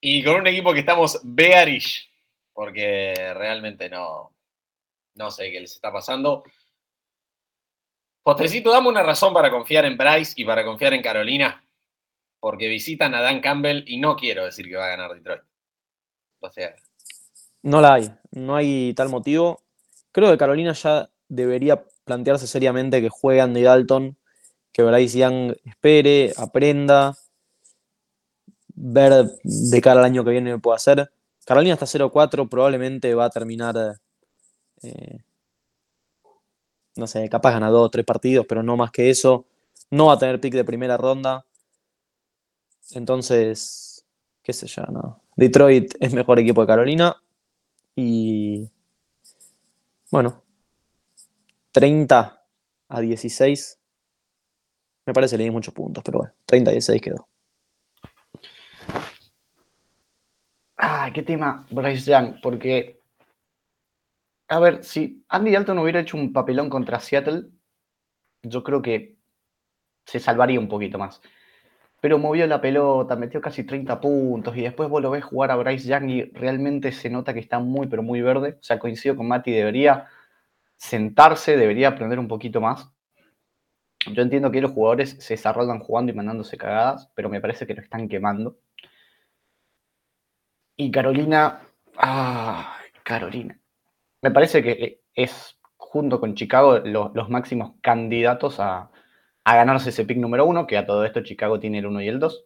[0.02, 2.11] Y con un equipo que estamos bearish,
[2.52, 4.34] porque realmente no,
[5.14, 6.44] no sé qué les está pasando.
[8.22, 11.64] Postrecito, dame una razón para confiar en Bryce y para confiar en Carolina,
[12.38, 15.42] porque visitan a Dan Campbell y no quiero decir que va a ganar Detroit.
[16.40, 16.74] O sea,
[17.62, 19.62] No la hay, no hay tal motivo.
[20.12, 24.16] Creo que Carolina ya debería plantearse seriamente que juegue Andy Dalton,
[24.72, 27.16] que Bryce Young espere, aprenda,
[28.74, 31.12] ver de cara al año que viene qué puede hacer.
[31.44, 33.98] Carolina está 0-4, probablemente va a terminar,
[34.82, 35.18] eh,
[36.96, 39.46] no sé, capaz gana dos o tres partidos, pero no más que eso.
[39.90, 41.44] No va a tener pick de primera ronda.
[42.92, 44.04] Entonces,
[44.42, 45.22] qué sé yo, no.
[45.36, 47.16] Detroit es mejor equipo de Carolina.
[47.96, 48.70] Y
[50.10, 50.42] bueno,
[51.72, 52.44] 30
[52.88, 53.78] a 16.
[55.06, 57.28] Me parece que le di muchos puntos, pero bueno, 30 a 16 quedó.
[60.84, 63.00] Ah, qué tema Bryce Young, porque,
[64.48, 67.44] a ver, si Andy Dalton hubiera hecho un papelón contra Seattle,
[68.42, 69.16] yo creo que
[70.06, 71.20] se salvaría un poquito más.
[72.00, 75.56] Pero movió la pelota, metió casi 30 puntos y después vos lo ves jugar a
[75.56, 78.58] Bryce Young y realmente se nota que está muy, pero muy verde.
[78.60, 80.08] O sea, coincido con Mati, debería
[80.76, 82.90] sentarse, debería aprender un poquito más.
[84.12, 87.74] Yo entiendo que los jugadores se desarrollan jugando y mandándose cagadas, pero me parece que
[87.74, 88.58] lo están quemando.
[90.76, 91.60] Y Carolina,
[91.98, 93.58] ah, Carolina.
[94.22, 98.90] Me parece que es, junto con Chicago, lo- los máximos candidatos a,
[99.44, 102.18] ganarse ese pick número uno, que a todo esto Chicago tiene el 1 y el
[102.20, 102.44] 2.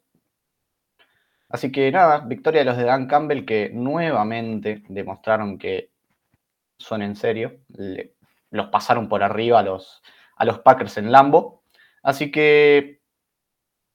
[1.48, 5.90] Así que nada, victoria de los de Dan Campbell que nuevamente demostraron que
[6.78, 7.60] son en serio.
[8.50, 10.02] Los pasaron por arriba a los,
[10.36, 11.62] a los Packers en Lambo.
[12.02, 13.00] Así que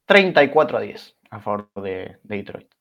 [0.06, 2.72] 34 a 10 a favor de, de Detroit.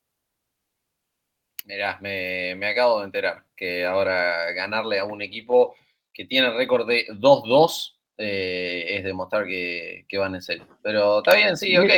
[1.66, 5.74] Mirá, me, me acabo de enterar que ahora ganarle a un equipo
[6.12, 10.66] que tiene récord de 2-2 eh, es demostrar que, que van en serio.
[10.82, 11.90] Pero está bien, sí, ok.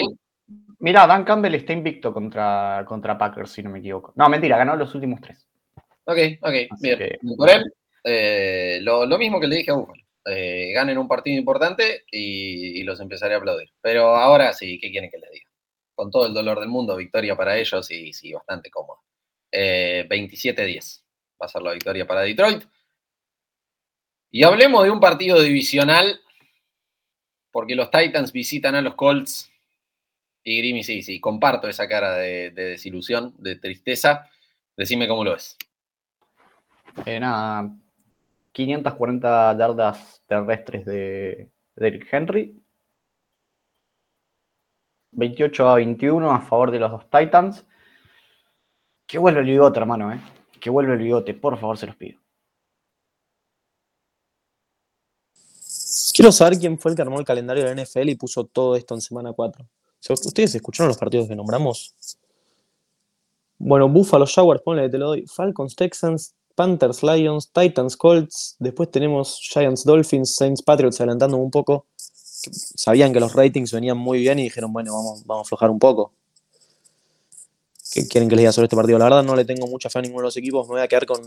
[0.78, 4.12] Mira, Dan Campbell está invicto contra, contra Packers, si no me equivoco.
[4.16, 5.46] No, mentira, ganó los últimos tres.
[6.04, 6.98] Ok, ok, Así bien.
[6.98, 7.72] que- Por él,
[8.04, 10.02] eh, lo, lo mismo que le dije a Búfalo.
[10.24, 13.70] Eh, ganen un partido importante y, y los empezaré a aplaudir.
[13.80, 15.50] Pero ahora sí, ¿qué quieren que les diga?
[15.94, 19.00] Con todo el dolor del mundo, victoria para ellos y sí, bastante cómoda.
[19.52, 21.02] Eh, 27-10
[21.40, 22.64] va a ser la victoria para Detroit.
[24.30, 26.20] Y hablemos de un partido divisional,
[27.50, 29.50] porque los Titans visitan a los Colts.
[30.42, 34.28] Y Grimmy, sí, sí, comparto esa cara de, desilusión, de tristeza.
[34.76, 35.56] Decime cómo lo ves.
[37.04, 37.70] Eh, nada,
[38.52, 42.58] 540 yardas terrestres de, Derrick Henry.
[45.12, 47.66] 28 a 21 a favor de los dos Titans.
[49.12, 50.18] Que vuelve el bigote, hermano, ¿eh?
[50.58, 52.18] Que vuelve el bigote, por favor, se los pido.
[56.14, 58.74] Quiero saber quién fue el que armó el calendario de la NFL y puso todo
[58.74, 59.68] esto en semana 4.
[60.08, 61.94] ¿Ustedes escucharon los partidos que nombramos?
[63.58, 65.26] Bueno, Buffalo Jaguars, ponle, te lo doy.
[65.26, 68.56] Falcons, Texans, Panthers, Lions, Titans, Colts.
[68.60, 71.84] Después tenemos Giants, Dolphins, Saints, Patriots adelantando un poco.
[71.98, 75.78] Sabían que los ratings venían muy bien y dijeron, bueno, vamos, vamos a aflojar un
[75.78, 76.14] poco.
[77.92, 78.98] ¿Qué quieren que les diga sobre este partido?
[78.98, 80.66] La verdad no le tengo mucha fe a ninguno de los equipos.
[80.66, 81.20] Me voy a quedar con,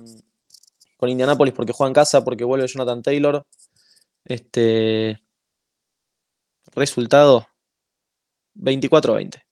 [0.97, 3.45] con Indianapolis porque juega en casa, porque vuelve Jonathan Taylor.
[4.23, 5.21] Este.
[6.73, 7.47] Resultado:
[8.56, 9.43] 24-20.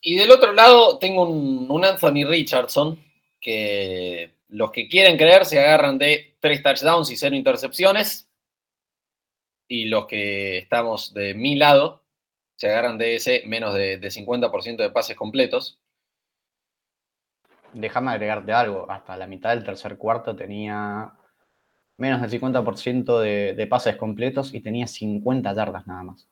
[0.00, 3.02] Y del otro lado tengo un, Anthony Richardson
[3.40, 8.28] que los que quieren creer se agarran de tres touchdowns y cero intercepciones.
[9.68, 12.03] Y los que estamos de mi lado
[12.56, 15.78] se agarran de ese menos de, 50% de pases completos.
[17.72, 18.90] Déjame agregarte algo.
[18.90, 21.12] Hasta la mitad del tercer cuarto tenía
[21.96, 26.28] menos del 50% de, de pases completos y tenía 50 yardas nada más.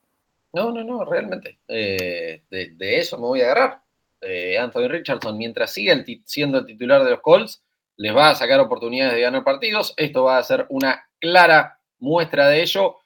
[0.52, 1.58] No, no, no, realmente.
[1.66, 3.82] Eh, de, eso me voy a agarrar.
[4.20, 7.62] Eh, Anthony Richardson, mientras siga siendo el titular de los Colts,
[7.96, 9.94] les va a sacar oportunidades de ganar partidos.
[9.96, 12.96] Esto va a ser una clara muestra de ello.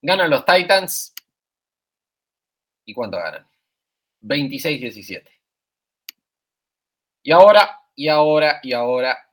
[0.00, 1.14] Ganan los Titans.
[2.88, 3.46] ¿Y cuánto ganan?
[4.22, 5.28] 26-17.
[7.22, 9.28] Y ahora, y ahora, y ahora.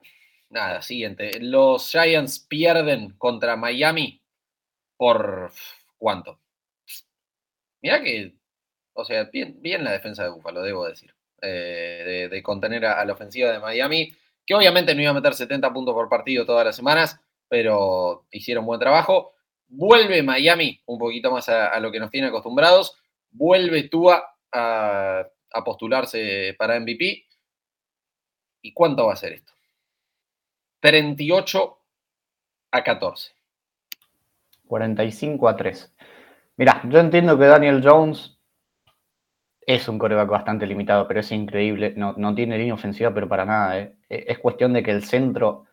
[0.50, 1.40] Nada, siguiente.
[1.40, 4.22] Los Giants pierden contra Miami
[4.98, 5.50] por
[5.96, 6.38] cuánto?
[7.80, 8.34] Mira que,
[8.92, 11.14] o sea, bien, bien la defensa de Búfalo, debo decir.
[11.40, 14.12] Eh, de, contener a, la ofensiva de Miami,
[14.44, 18.66] que obviamente no iba a meter 70 puntos por partido todas las semanas, pero hicieron
[18.66, 19.32] buen trabajo.
[19.66, 22.98] Vuelve Miami un poquito más a, lo que nos tiene acostumbrados.
[23.36, 24.22] Vuelve Tua
[24.52, 25.24] a,
[25.64, 27.24] postularse para MVP.
[28.62, 29.52] ¿Y cuánto va a ser esto?
[30.80, 31.78] 38
[32.72, 33.32] a 14.
[34.66, 35.94] 45 a 3.
[36.56, 38.38] Mira, yo entiendo que Daniel Jones
[39.60, 41.94] es un coreback bastante limitado, pero es increíble.
[41.96, 43.78] No, tiene línea ofensiva, pero para nada.
[43.78, 43.96] ¿eh?
[44.08, 45.66] E, es cuestión de que el centro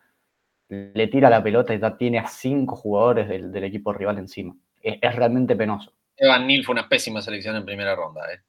[0.68, 4.56] le tira la pelota y ya tiene a cinco jugadores del, equipo rival encima.
[4.82, 5.92] Es, realmente penoso.
[6.16, 8.22] Evan Neal fue una pésima selección en primera ronda.
[8.32, 8.40] ¿eh?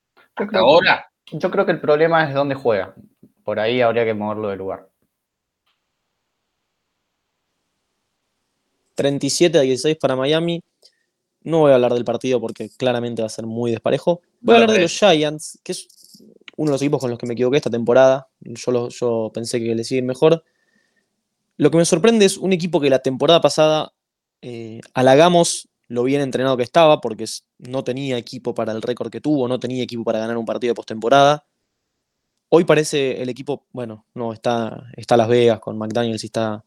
[0.53, 1.09] ahora.
[1.31, 2.95] yo creo que el problema es dónde juega.
[3.43, 4.89] Por ahí habría que moverlo de lugar.
[8.95, 10.61] 37 a 16 para Miami.
[11.41, 14.21] No voy a hablar del partido porque claramente va a ser muy desparejo.
[14.41, 15.87] Voy a hablar de los Giants, que es
[16.57, 18.29] uno de los equipos con los que me equivoqué esta temporada.
[18.39, 20.43] Yo, yo pensé que le siguen mejor.
[21.57, 23.93] Lo que me sorprende es un equipo que la temporada pasada
[24.41, 27.25] eh, halagamos lo bien entrenado que estaba, porque
[27.59, 30.71] no tenía equipo para el récord que tuvo, no tenía equipo para ganar un partido
[30.71, 31.45] de postemporada.
[32.49, 36.63] Hoy parece el equipo, bueno, no, está, está Las Vegas con McDaniels y está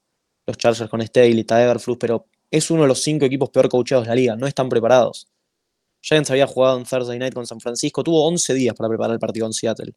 [0.46, 4.04] los Chargers con Staley, está Everflux, pero es uno de los cinco equipos peor coachados
[4.04, 5.28] de la liga, no están preparados.
[6.00, 9.18] Giants había jugado en Thursday Night con San Francisco, tuvo 11 días para preparar el
[9.18, 9.94] partido en Seattle.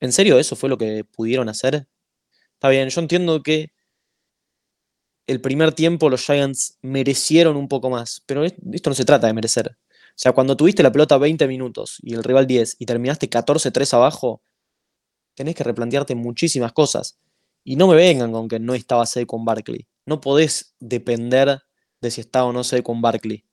[0.00, 1.88] ¿En serio eso fue lo que pudieron hacer?
[2.54, 3.72] Está bien, yo entiendo que
[5.26, 9.32] el primer tiempo los Giants merecieron un poco más, pero esto no se trata de
[9.32, 9.76] merecer.
[9.76, 13.94] O sea, cuando tuviste la pelota 20 minutos y el rival 10 y terminaste 14-3
[13.94, 14.42] abajo,
[15.34, 17.18] tenés que replantearte muchísimas cosas.
[17.64, 21.60] Y no me vengan con que no estaba sede con Barkley no podés depender
[22.00, 23.44] de si está o no sé con Barkley.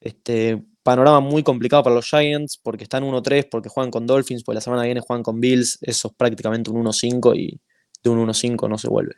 [0.00, 4.56] Este, panorama muy complicado para los Giants porque están 1-3, porque juegan con Dolphins, porque
[4.56, 5.78] la semana que viene juegan con Bills.
[5.82, 7.60] Eso es prácticamente un 1-5 y
[8.02, 9.16] de un 1-5 no se vuelve.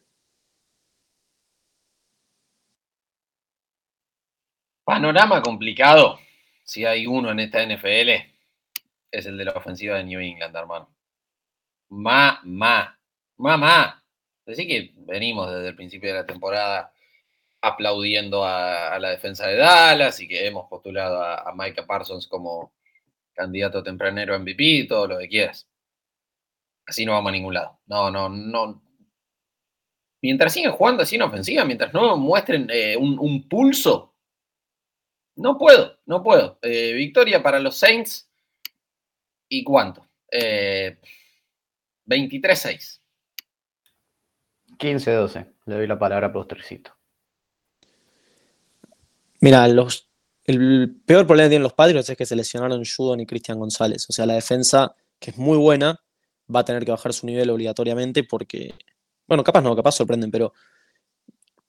[4.85, 6.18] Panorama complicado,
[6.62, 8.11] si hay uno en esta NFL,
[9.11, 10.94] es el de la ofensiva de New England, hermano.
[11.90, 12.99] Ma, ma,
[13.37, 14.05] mamá.
[14.47, 16.92] Así que venimos desde el principio de la temporada
[17.64, 22.75] aplaudiendo a, la defensa de Dallas y que hemos postulado a, Micah Parsons como
[23.33, 25.66] candidato tempranero a MVP, todo lo que quieras.
[26.87, 27.79] Así no vamos a ningún lado.
[27.87, 28.83] No, no, no.
[30.20, 34.13] Mientras siguen jugando así en ofensiva, mientras no muestren eh, un, pulso,
[35.37, 36.59] no puedo, no puedo.
[36.62, 38.29] Eh, victoria para los Saints.
[39.49, 40.07] ¿Y cuánto?
[40.31, 40.99] Eh,
[42.07, 43.01] 23-6.
[44.79, 45.53] 15-12.
[45.66, 46.97] Le doy la palabra a Postercito.
[49.40, 50.09] Mira, los,
[50.44, 54.07] el peor problema que tienen los Patriots es que se lesionaron Judon y Cristian González.
[54.09, 56.01] O sea, la defensa, que es muy buena,
[56.55, 58.75] va a tener que bajar su nivel obligatoriamente porque,
[59.27, 60.53] bueno, capaz no, capaz sorprenden, pero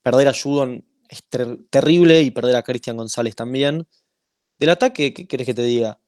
[0.02, 3.86] perder a Judon es ter terrible y perder a Cristian González también.
[4.58, 6.00] Del ataque, ¿qué querés que te diga?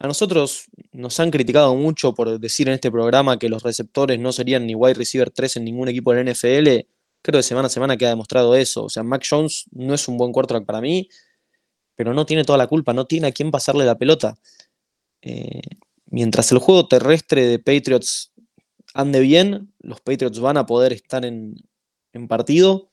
[0.00, 4.32] A nosotros nos han criticado mucho por decir en este programa que los receptores no
[4.32, 6.86] serían ni wide receiver 3 en ningún equipo del NFL.
[7.22, 8.84] Creo que semana a semana queda demostrado eso.
[8.84, 11.08] O sea, Mac Jones no es un buen quarterback para mí,
[11.96, 14.36] pero no tiene toda la culpa, no tiene a quién pasarle la pelota.
[15.22, 15.62] Eh,
[16.06, 18.32] mientras el juego terrestre de Patriots
[18.94, 21.56] ande bien, los Patriots van a poder estar en,
[22.12, 22.87] en partido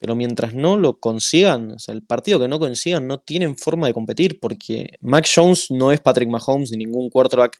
[0.00, 3.86] pero mientras no lo consigan, o sea, el partido que no consigan no tienen forma
[3.86, 7.58] de competir porque Mac Jones no es Patrick Mahomes ni ningún quarterback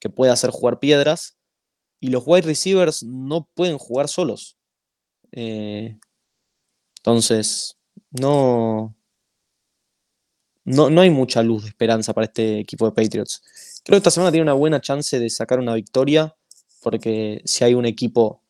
[0.00, 1.36] que pueda hacer jugar piedras
[2.00, 4.56] y los wide receivers no pueden jugar solos.
[5.32, 5.98] Eh,
[6.96, 7.76] entonces,
[8.10, 8.96] no,
[10.64, 13.42] no, no hay mucha luz de esperanza para este equipo de Patriots.
[13.84, 16.34] Creo que esta semana tiene una buena chance de sacar una victoria
[16.80, 18.41] porque si hay un equipo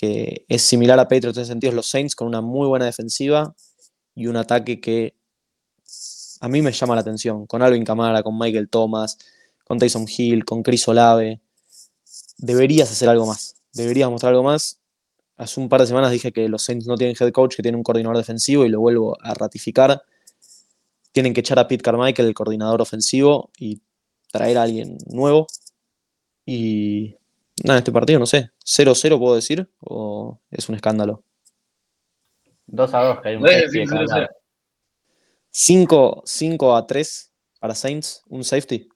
[0.00, 3.54] que es similar a Patriots en ese sentido, los Saints con una muy buena defensiva
[4.14, 5.14] y un ataque que
[6.40, 9.18] a mí me llama la atención, con Alvin Kamara, con Michael Thomas,
[9.62, 11.42] con Tyson Hill, con Chris Olave.
[12.38, 14.80] Deberías hacer algo más, deberías mostrar algo más.
[15.36, 17.76] Hace un par de semanas dije que los Saints no tienen head coach, que tienen
[17.76, 20.02] un coordinador defensivo y lo vuelvo a ratificar.
[21.12, 23.82] Tienen que echar a Pete Carmichael, el coordinador ofensivo, y
[24.32, 25.46] traer a alguien nuevo.
[26.46, 27.16] Y
[27.64, 28.50] Nada, este partido no sé.
[28.64, 29.70] ¿0-0 puedo decir?
[29.80, 31.24] ¿O es un escándalo?
[32.66, 33.46] 2 a 2, que hay un
[35.52, 38.88] 5, 5 a 3 para Saints, un safety.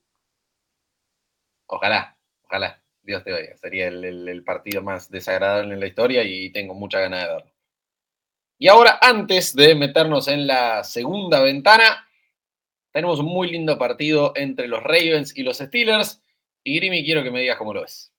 [1.67, 2.81] Ojalá, ojalá.
[3.03, 3.57] Dios te oiga.
[3.59, 7.53] Sería el, el, partido más desagradable en la historia y tengo mucha ganas de verlo.
[8.57, 12.09] Y ahora, antes de meternos en la segunda ventana,
[12.93, 16.23] tenemos un muy lindo partido entre los Ravens y los Steelers.
[16.63, 18.14] Y Grimy, quiero que me digas cómo lo ves.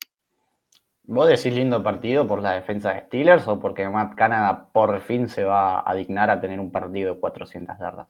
[1.07, 5.29] ¿Vos decís lindo partido por la defensa de Steelers o porque Matt Canada por fin
[5.29, 8.07] se va a dignar a tener un partido de 400 yardas?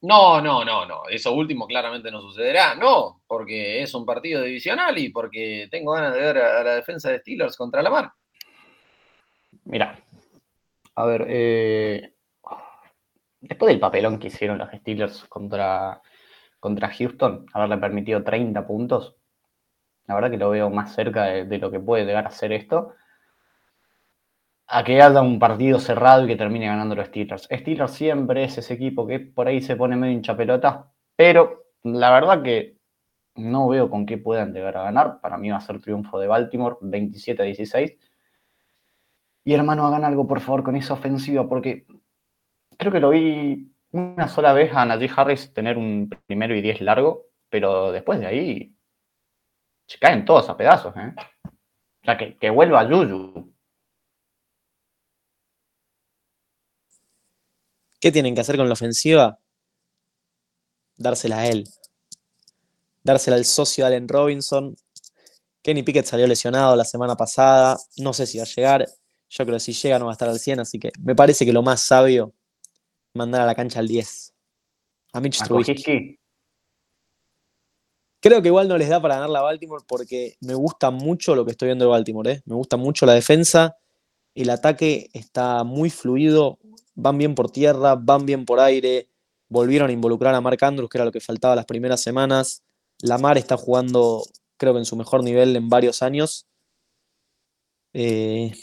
[0.00, 1.02] No, no, no, no.
[1.08, 2.74] Eso último claramente no sucederá.
[2.74, 7.10] No, porque es un partido divisional y porque tengo ganas de ver a la defensa
[7.10, 8.12] de Steelers contra la mar.
[9.64, 9.98] Mira,
[10.94, 12.14] a ver, eh,
[13.40, 16.00] después del papelón que hicieron los Steelers contra,
[16.60, 19.16] contra Houston, haberle permitido 30 puntos,
[20.06, 22.94] la verdad que lo veo más cerca de, lo que puede llegar a ser esto.
[24.66, 27.48] A que haga un partido cerrado y que termine ganando los Steelers.
[27.50, 32.10] Steelers siempre es ese equipo que por ahí se pone medio hincha pelota, pero la
[32.10, 32.78] verdad que
[33.36, 35.20] no veo con qué puedan llegar a ganar.
[35.20, 37.98] Para mí va a ser triunfo de Baltimore, 27 a 16.
[39.44, 41.86] Y hermano, hagan algo por favor con esa ofensiva, porque
[42.78, 46.80] creo que lo vi una sola vez a Najee Harris tener un primero y diez
[46.80, 48.74] largo, pero después de ahí
[49.86, 51.14] se caen todos a pedazos, ¿eh?
[51.44, 53.52] O sea, que, que vuelva Yuyu.
[58.00, 59.38] ¿Qué tienen que hacer con la ofensiva?
[60.96, 61.64] Dársela a él.
[63.02, 64.76] Dársela al socio Allen Robinson.
[65.62, 67.78] Kenny Pickett salió lesionado la semana pasada.
[67.96, 68.86] No sé si va a llegar.
[69.30, 71.46] Yo creo que si llega no va a estar al 100, así que me parece
[71.46, 72.34] que lo más sabio
[73.14, 74.34] mandar a la cancha al 10.
[75.14, 76.20] A Mitch Trubisky.
[78.24, 81.44] Creo que igual no les da para ganar la Baltimore porque me gusta mucho lo
[81.44, 82.32] que estoy viendo de Baltimore.
[82.32, 82.42] ¿eh?
[82.46, 83.76] Me gusta mucho la defensa.
[84.34, 86.58] El ataque está muy fluido.
[86.94, 89.10] Van bien por tierra, van bien por aire.
[89.50, 92.62] Volvieron a involucrar a Mark Andrews, que era lo que faltaba las primeras semanas.
[93.02, 94.24] Lamar está jugando,
[94.56, 96.46] creo que en su mejor nivel en varios años.
[97.92, 98.54] Eh,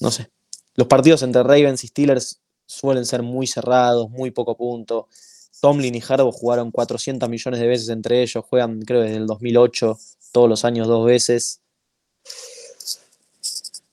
[0.00, 0.30] no sé.
[0.74, 5.08] Los partidos entre Ravens y Steelers suelen ser muy cerrados, muy poco punto.
[5.62, 9.96] Tomlin y Harbaugh jugaron 400 millones de veces entre ellos, juegan creo desde el 2008,
[10.32, 11.62] todos los años dos veces.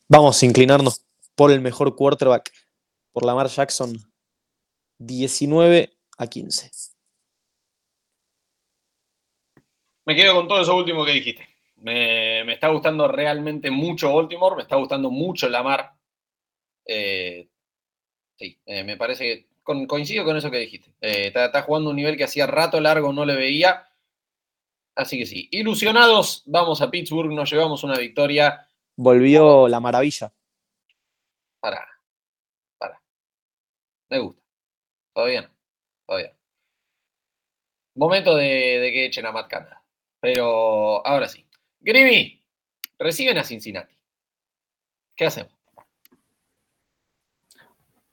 [0.08, 1.06] Vamos a inclinarnos
[1.36, 2.52] por el mejor quarterback,
[3.12, 3.96] por Lamar Jackson,
[4.98, 6.72] 19 a 15.
[10.06, 11.48] Me quedo con todo eso último que dijiste.
[11.76, 15.94] Me, está gustando realmente mucho Baltimore, me está gustando mucho Lamar.
[16.84, 17.48] Eh,
[18.40, 19.50] sí, eh, me parece que
[19.88, 20.94] coincido con eso que dijiste.
[21.02, 23.88] Eh, está, jugando un nivel que hacía rato largo no le veía.
[24.96, 25.48] Así que sí.
[25.52, 28.68] Ilusionados, vamos a Pittsburgh, nos llevamos una victoria.
[28.96, 30.34] Volvió la maravilla.
[31.60, 31.86] Para.
[32.78, 33.02] Para.
[34.10, 34.42] Me gusta.
[35.14, 35.50] Todavía no.
[36.06, 36.36] Todavía
[37.96, 39.84] Momento de, que echen a Matt Canada.
[40.20, 41.46] Pero ahora sí.
[41.80, 42.42] Grimmy,
[42.98, 43.96] reciben a Cincinnati.
[45.16, 45.54] ¿Qué hacemos?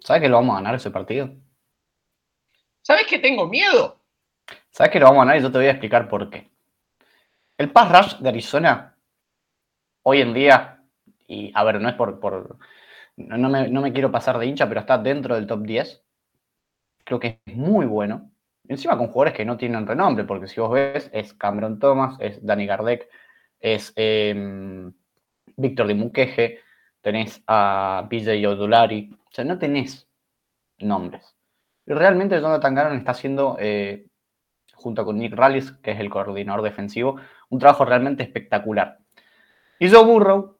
[0.00, 1.45] ¿Sabes que lo vamos a ganar ese partido?
[2.86, 3.98] ¿Sabes que tengo miedo?
[4.70, 5.40] ¿Sabes que lo vamos a ganar?
[5.40, 6.48] Y yo te voy a explicar por qué.
[7.58, 8.96] El pass rush de Arizona,
[10.04, 10.84] hoy en día,
[11.26, 12.20] y a ver, no es por.
[13.16, 16.04] no, me, no me quiero pasar de hincha, pero está dentro del top 10.
[17.02, 18.30] Creo que es muy bueno.
[18.68, 22.46] Encima con jugadores que no tienen renombre, porque si vos ves, es Cameron Thomas, es
[22.46, 23.08] Danny Gardek,
[23.58, 24.92] es eh,
[25.56, 26.60] Víctor de Muqueje,
[27.00, 29.10] tenés a PJ Odulari.
[29.12, 30.08] O sea, no tenés
[30.78, 31.35] nombres.
[31.86, 34.06] Realmente Jonathan Gannon está haciendo, eh,
[34.74, 37.16] junto con Nick Rallis, que es el coordinador defensivo,
[37.48, 38.98] un trabajo realmente espectacular.
[39.78, 40.58] Y Joe Burrow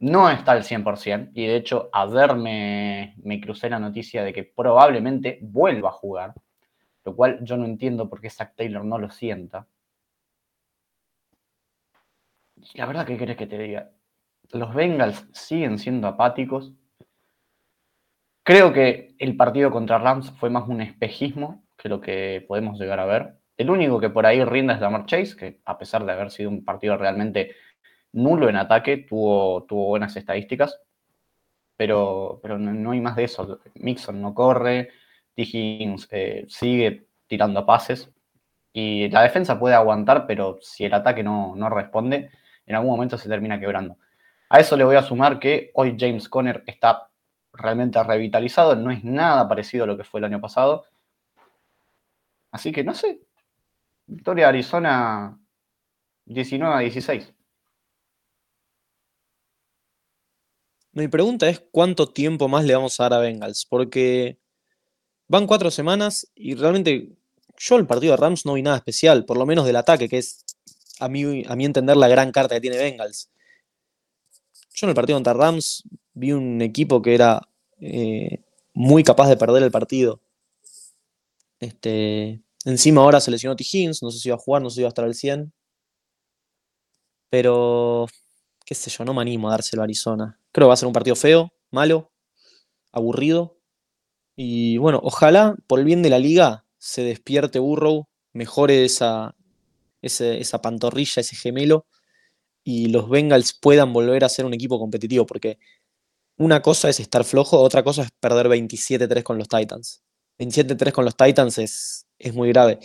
[0.00, 4.42] no está al 100%, y de hecho ayer me, me crucé la noticia de que
[4.42, 6.34] probablemente vuelva a jugar,
[7.04, 9.68] lo cual yo no entiendo por qué Zach Taylor no lo sienta.
[12.74, 13.90] La verdad, ¿qué querés que te diga?
[14.50, 16.72] Los Bengals siguen siendo apáticos.
[18.44, 22.98] Creo que el partido contra Rams fue más un espejismo que lo que podemos llegar
[22.98, 23.34] a ver.
[23.56, 26.50] El único que por ahí rinde es Lamar Chase, que a pesar de haber sido
[26.50, 27.54] un partido realmente
[28.12, 30.80] nulo en ataque, tuvo, buenas estadísticas.
[31.76, 33.60] Pero, no hay más de eso.
[33.74, 34.90] Mixon no corre,
[35.34, 35.42] T.
[35.42, 38.10] Higgins eh, sigue tirando pases.
[38.72, 42.30] Y la defensa puede aguantar, pero si el ataque no, no responde,
[42.66, 43.98] en algún momento se termina quebrando.
[44.48, 47.11] A eso le voy a sumar que hoy James Conner está
[47.52, 50.84] realmente revitalizado, no es nada parecido a lo que fue el año pasado.
[52.50, 53.20] Así que no sé.
[54.06, 55.38] Victoria Arizona
[56.26, 57.34] 19 a 16.
[60.92, 64.38] Mi pregunta es cuánto tiempo más le vamos a dar a Bengals, porque
[65.26, 67.16] van cuatro semanas y realmente
[67.56, 70.18] yo el partido de Rams no vi nada especial, por lo menos del ataque, que
[70.18, 70.44] es
[71.00, 73.30] a mí, a mi entender la gran carta que tiene Bengals.
[74.74, 75.84] Yo en el partido contra Rams
[76.14, 77.42] vi un equipo que era
[77.80, 78.40] eh,
[78.74, 80.20] muy capaz de perder el partido.
[81.60, 83.64] Este, encima ahora se lesionó T.
[83.64, 85.52] Higgins, no sé si iba a jugar, no sé si iba a estar al 100.
[87.30, 88.06] Pero,
[88.64, 90.38] qué sé yo, no me animo a dárselo a Arizona.
[90.52, 92.12] Creo que va a ser un partido feo, malo,
[92.92, 93.58] aburrido.
[94.36, 99.36] Y bueno, ojalá por el bien de la liga se despierte Burrow, mejore esa,
[100.02, 101.86] ese- esa pantorrilla, ese gemelo,
[102.64, 105.58] y los Bengals puedan volver a ser un equipo competitivo, porque
[106.38, 110.02] una cosa es estar flojo, otra cosa es perder 27-3 con los Titans.
[110.38, 112.78] 27-3 con los Titans es, es muy grave.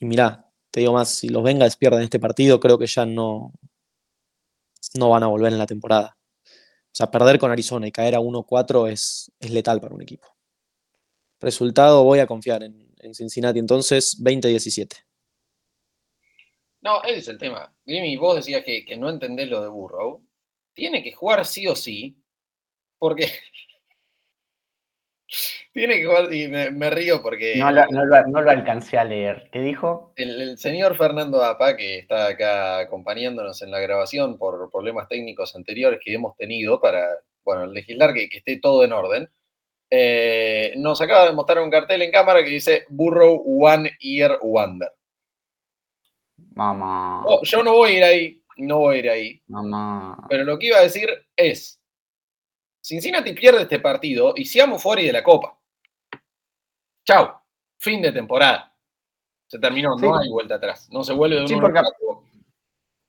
[0.00, 3.52] Y mirá, te digo más, si los Bengals pierden este partido, creo que ya no,
[4.94, 6.16] no van a volver en la temporada.
[6.46, 10.28] O sea, perder con Arizona y caer a 1-4 es, es letal para un equipo.
[11.40, 15.04] Resultado, voy a confiar en, Cincinnati entonces, 20-17.
[16.80, 17.74] No, ese es el tema.
[17.84, 20.26] Jimmy, vos decías que, que no entendés lo de Burrow.
[20.72, 22.16] Tiene que jugar sí o sí,
[23.04, 23.26] porque
[25.72, 28.98] tiene que jugar, y me, me río porque No, lo- no lo- no lo alcancé
[28.98, 29.48] a leer.
[29.52, 30.12] ¿Qué dijo?
[30.16, 35.54] el, el señor Fernando Apa, que está acá acompañándonos en la grabación por problemas técnicos
[35.56, 37.06] anteriores que hemos tenido para,
[37.44, 39.28] bueno, legislar que, que esté todo en orden,
[39.90, 44.90] eh, nos acaba de mostrar un cartel en cámara que dice Burrow One Year Wonder.
[46.54, 47.24] Mamá.
[47.26, 49.42] Oh, yo no voy a ir ahí, no voy a ir ahí.
[49.48, 50.24] Mamá.
[50.28, 51.80] Pero lo que iba a decir es,
[52.84, 55.58] Cincinnati pierde este partido y seamos fuera y de la Copa.
[57.06, 57.30] Chau,
[57.78, 58.76] fin de temporada.
[59.46, 60.04] Se terminó, Sí.
[60.04, 60.88] no hay vuelta atrás.
[60.90, 61.80] No se vuelve de un Sí, porque-.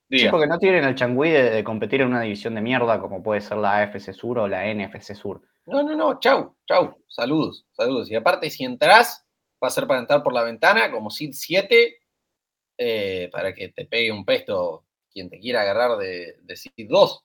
[0.10, 3.22] Sí, porque no tienen el changüí de, de competir en una división de mierda como
[3.24, 5.42] puede ser la AFC Sur o la NFC Sur.
[5.66, 7.04] No, no, no, chau, chau.
[7.08, 8.10] Saludos, saludos.
[8.12, 9.26] Y aparte, si entras,
[9.62, 11.98] va a ser para entrar por la ventana como SID 7
[12.78, 17.24] eh, para que te pegue un pesto quien te quiera agarrar de, de SID 2.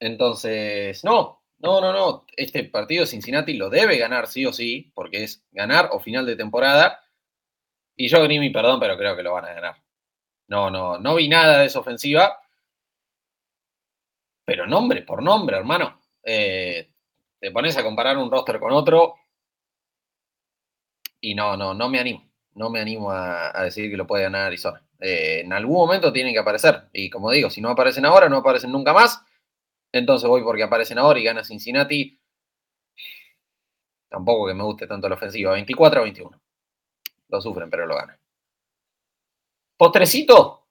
[0.00, 2.26] Entonces, no, no, no, no.
[2.36, 6.36] Este partido Cincinnati lo debe ganar sí o sí, porque es ganar o final de
[6.36, 7.00] temporada.
[7.96, 9.76] Y yo, Grimi, perdón, pero creo que lo van a ganar.
[10.48, 12.40] No, no, no vi nada de esa ofensiva.
[14.44, 16.00] Pero nombre por nombre, hermano.
[16.22, 16.90] Eh,
[17.40, 19.16] te pones a comparar un roster con otro
[21.20, 22.24] y no, no, no me animo.
[22.54, 24.82] No me animo a, decir que lo puede ganar Arizona.
[25.00, 26.88] Eh, en algún momento tienen que aparecer.
[26.92, 29.22] Y como digo, si no aparecen ahora, no aparecen nunca más.
[29.92, 32.20] Entonces voy porque aparecen ahora y gana Cincinnati.
[34.08, 35.52] Tampoco que me guste tanto la ofensiva.
[35.52, 36.40] 24 a 21.
[37.28, 38.18] Lo sufren, pero lo ganan.
[39.76, 40.66] Postrecito.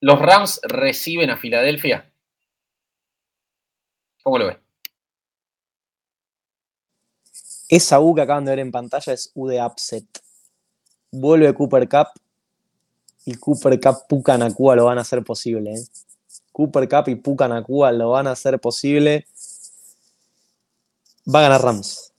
[0.00, 2.12] Los Rams reciben a Filadelfia.
[4.22, 4.58] ¿Cómo lo ves?
[7.68, 10.06] Esa U que acaban de ver en pantalla es U de Upset.
[11.10, 12.08] Vuelve Cooper Cup
[13.26, 15.74] y Cooper Cup Puka Nakua lo van a hacer posible.
[15.74, 15.84] ¿eh?
[16.58, 19.28] Cooper Cup y Puka Nakua lo van a hacer posible.
[21.32, 22.12] Va a ganar Rams.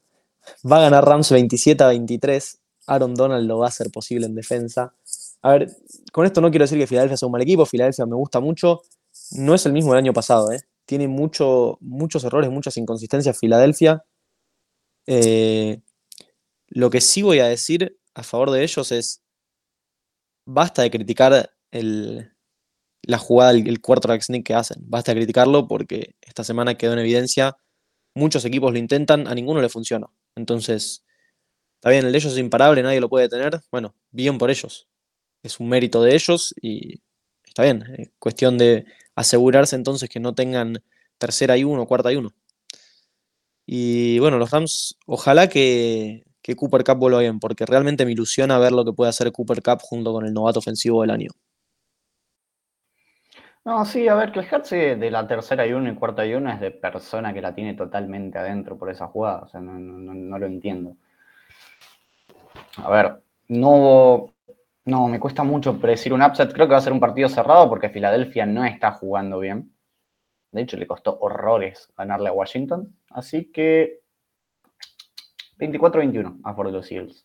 [0.66, 2.58] Va a ganar Rams 27 a 23.
[2.88, 4.94] Aaron Donald lo va a hacer posible en defensa.
[5.42, 5.76] A ver,
[6.14, 7.66] con esto no quiero decir que Filadelfia sea un mal equipo.
[7.66, 8.84] Filadelfia me gusta mucho.
[9.32, 10.62] No es el mismo del año pasado, ¿eh?
[10.86, 14.06] Tiene mucho, muchos errores, muchas inconsistencias Filadelfia.
[15.06, 15.82] Eh,
[16.70, 19.22] lo que sí voy a decir a favor de ellos es,
[20.46, 22.32] basta de criticar el,
[23.04, 24.78] la jugada, el, el quarterback sneak que hacen.
[24.82, 27.58] Basta criticarlo porque esta semana quedó en evidencia,
[28.16, 30.08] muchos equipos lo intentan, a ninguno le funciona.
[30.36, 31.04] Entonces,
[31.76, 33.62] está bien, el de ellos es imparable, nadie lo puede tener.
[33.72, 34.88] Bueno, bien por ellos.
[35.43, 37.02] Es un mérito de ellos y
[37.45, 37.84] está bien.
[37.97, 38.86] Es cuestión de
[39.16, 40.84] asegurarse entonces que no tengan
[41.18, 42.34] tercera y uno, cuarta y uno.
[43.66, 48.58] Y bueno, los Rams, ojalá que, que Cooper Cup vuelva bien, porque realmente me ilusiona
[48.58, 51.30] ver lo que puede hacer Cooper Cup junto con el novato ofensivo del año.
[53.70, 56.59] No, sí, a ver, quejarse de la tercera y uno y cuarta y uno es
[56.59, 59.41] de persona que la tiene totalmente adentro por esa jugada.
[59.41, 60.95] O sea, no, no, no lo entiendo.
[62.78, 64.34] A ver, no,
[64.86, 66.51] no, me cuesta mucho predecir un upset.
[66.51, 69.72] Creo que va a ser un partido cerrado porque Filadelfia no está jugando bien.
[70.51, 72.97] De hecho, le costó horrores ganarle a Washington.
[73.11, 73.99] Así que
[75.59, 77.24] 24-21 a favor de los Eagles.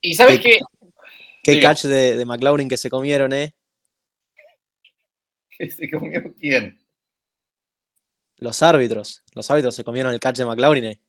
[0.00, 0.60] Y sabes qué?
[1.42, 1.70] Qué Diga.
[1.70, 3.54] catch de, de McLaurin que se comieron, ¿eh?
[5.50, 6.78] ¿Qué se comió quién?
[8.36, 9.22] Los árbitros.
[9.34, 11.00] Los árbitros se comieron el catch de McLaurin, ¿eh?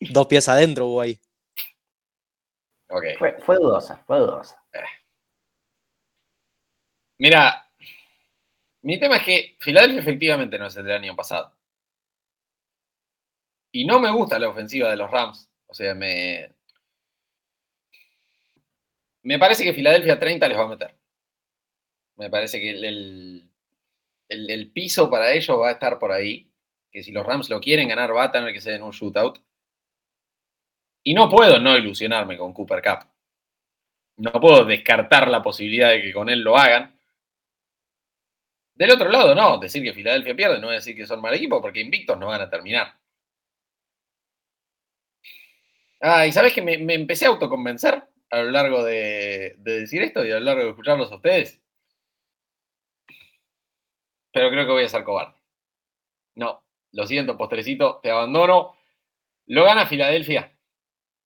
[0.00, 1.20] Dos pies adentro hubo ahí.
[2.88, 3.04] Ok.
[3.18, 4.62] Fue, fue dudosa, fue dudosa.
[7.18, 7.68] Mira,
[8.82, 11.56] mi tema es que Filadelfia efectivamente no es el del año pasado.
[13.72, 15.50] Y no me gusta la ofensiva de los Rams.
[15.66, 16.54] O sea, me.
[19.28, 20.90] Me parece que Filadelfia 30 les va a meter.
[22.16, 22.84] Me parece que el,
[24.28, 26.50] el- piso para ellos va a estar por ahí.
[26.90, 29.38] Que si los Rams lo quieren ganar, va a tener que ser en un shootout.
[31.02, 33.08] Y no puedo no ilusionarme con Cooper Cup.
[34.18, 36.94] No puedo descartar la posibilidad de que con él lo hagan.
[38.76, 41.60] Del otro lado, no, decir que Filadelfia pierde no es decir que son mal equipo,
[41.60, 42.94] porque invictos no van a terminar.
[46.00, 50.24] Ah, y sabes que me empecé a autoconvencer a lo largo de, de decir esto
[50.24, 51.60] y a lo largo de escucharlos a ustedes.
[54.32, 55.34] Pero creo que voy a ser cobarde.
[56.34, 56.62] No,
[56.92, 58.76] lo siento, postrecito, te abandono.
[59.46, 60.56] Lo gana Filadelfia,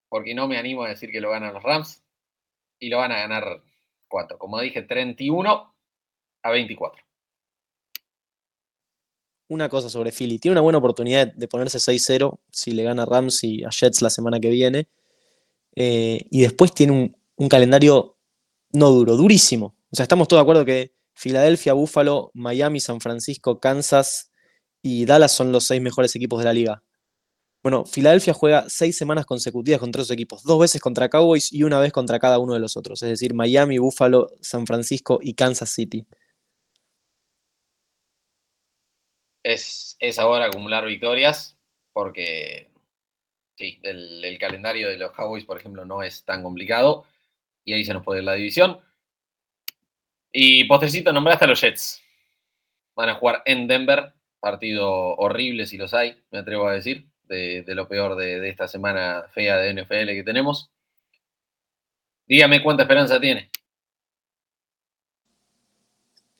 [0.09, 2.03] porque no me animo a decir que lo ganan los Rams.
[2.79, 3.63] Y lo van a ganar,
[4.09, 4.39] ¿cuánto?
[4.39, 5.75] Como dije, 31
[6.43, 7.03] a 24.
[9.49, 10.39] Una cosa sobre Philly.
[10.39, 14.11] Tiene una buena oportunidad de ponerse 6-0 si le gana Rams y a Jets la
[14.11, 14.89] semana que viene.
[15.75, 18.17] Eh, y después tiene un, calendario
[18.73, 19.77] no duro, durísimo.
[19.91, 24.33] O sea, estamos todos de acuerdo que Filadelfia, Buffalo, Miami, San Francisco, Kansas
[24.83, 26.83] y Dallas son los seis mejores equipos de la liga.
[27.63, 31.79] Bueno, Filadelfia juega seis semanas consecutivas contra esos equipos, dos veces contra Cowboys y una
[31.79, 35.71] vez contra cada uno de los otros, es decir, Miami, Buffalo, San Francisco y Kansas
[35.71, 36.05] City.
[39.45, 41.57] Es, es ahora acumular victorias,
[41.93, 42.72] porque
[43.63, 47.05] sí, el, calendario de los Cowboys, por ejemplo, no es tan complicado.
[47.65, 48.81] Y ahí se nos puede ir la división.
[50.33, 52.03] Y postrecito, nombraste a los Jets.
[52.97, 54.15] Van a jugar en Denver.
[54.41, 58.49] Partido horrible si los hay, me atrevo a decir, de, de lo peor de, de
[58.49, 60.73] esta semana fea de NFL que tenemos.
[62.27, 63.51] Dígame cuánta esperanza tiene.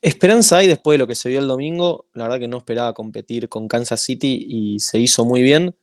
[0.01, 2.07] Esperanza hay después de lo que se vio el domingo.
[2.11, 5.77] La verdad que no esperaba competir con Kansas City y se hizo muy bien.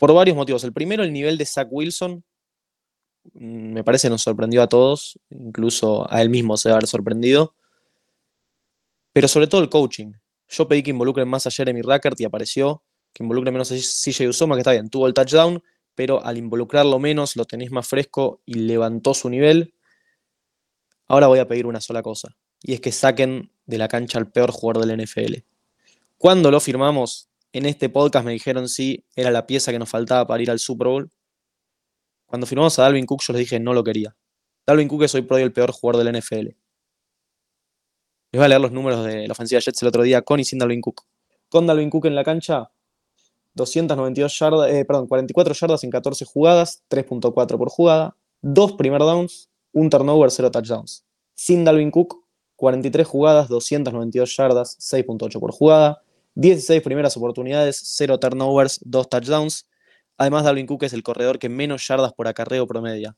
[0.00, 0.64] Por varios motivos.
[0.64, 2.24] El primero, el nivel de Zach Wilson.
[3.34, 5.20] Mm, Me parece nos sorprendió a todos.
[5.28, 7.54] Incluso a él mismo se debe haber sorprendido.
[9.12, 10.12] Pero sobre todo el coaching.
[10.48, 12.82] Yo pedí que involucren más a Jeremy Rackert y apareció.
[13.12, 15.62] Que involucren menos a CJ Usoma, que está bien, tuvo el touchdown.
[15.94, 19.74] Pero al involucrarlo menos, lo tenéis más fresco y levantó su nivel.
[21.08, 24.30] Ahora voy a pedir una sola cosa y es que saquen de la cancha al
[24.30, 25.44] peor jugador del NFL.
[26.18, 30.26] Cuando lo firmamos, en este podcast me dijeron si era la pieza que nos faltaba
[30.26, 31.10] para ir al Super Bowl.
[32.26, 34.16] Cuando firmamos a Dalvin Cook, yo les dije no lo quería.
[34.66, 36.54] Dalvin Cook es hoy por hoy el peor jugador del NFL.
[38.32, 40.44] Les voy a leer los números de la ofensiva Jets el otro día con y
[40.44, 41.02] sin Dalvin Cook.
[41.48, 42.70] Con Dalvin Cook en la cancha,
[43.54, 49.50] 292 yardas, eh, perdón, 44 yardas en 14 jugadas, 3.4 por jugada, 2 primer downs,
[49.72, 51.04] un turnover, 0 touchdowns.
[51.34, 52.24] Sin Dalvin Cook,
[52.54, 56.02] 43 jugadas, 292 yardas, 6.8 por jugada,
[56.40, 59.68] 16 primeras oportunidades, 0 turnovers, 2 touchdowns.
[60.16, 63.14] Además, Dalvin Cook es el corredor que menos yardas por acarreo promedia.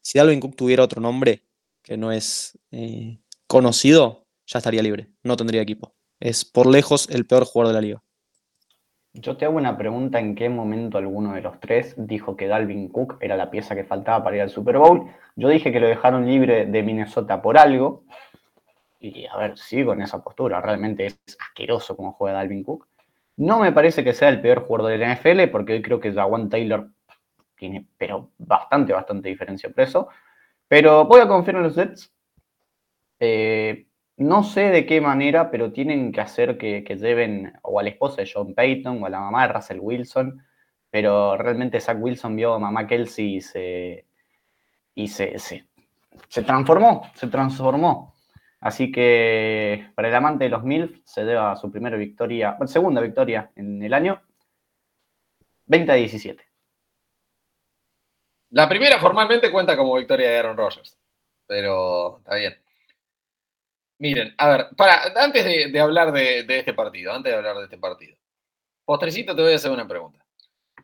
[0.00, 1.42] Si Dalvin Cook tuviera otro nombre
[1.82, 3.18] que no es eh,
[3.48, 5.96] conocido, ya estaría libre, no tendría equipo.
[6.20, 8.02] es por lejos el peor jugador de la liga.
[9.12, 12.90] Yo te hago una pregunta, ¿en qué momento alguno de los tres dijo que Dalvin
[12.90, 15.10] Cook era la pieza que faltaba para ir al Super Bowl?
[15.34, 18.04] Yo dije que lo dejaron libre de Minnesota por algo.
[19.00, 20.60] Y a ver, sigo en esa postura.
[20.60, 22.86] Realmente es asqueroso como juega Dalvin Cook.
[23.36, 26.12] No me parece que sea el peor jugador de la NFL, porque hoy creo que
[26.12, 26.90] Jawan Taylor
[27.56, 30.08] tiene, pero bastante, bastante diferencia por eso.
[30.68, 32.12] Pero voy a confiar en los Jets.
[33.18, 33.86] Eh,
[34.18, 38.20] no sé de qué manera, pero tienen que hacer que, lleven o a la esposa
[38.20, 40.44] de John Payton o a la mamá de Russell Wilson.
[40.90, 44.04] Pero realmente Zach Wilson vio a mamá Kelsey y se,
[44.94, 48.14] y se, se, transformó, se transformó.
[48.60, 53.00] Así que para el amante de los MILF se debe a su primera victoria, segunda
[53.00, 54.22] victoria en el año,
[55.66, 56.44] 20 a 17.
[58.50, 60.98] La primera formalmente cuenta como victoria de Aaron Rodgers,
[61.46, 62.60] pero está bien.
[63.98, 67.78] Miren, a ver, para, antes de, hablar de, este partido, antes de hablar de este
[67.78, 68.16] partido,
[68.84, 70.24] postrecito te voy a hacer una pregunta.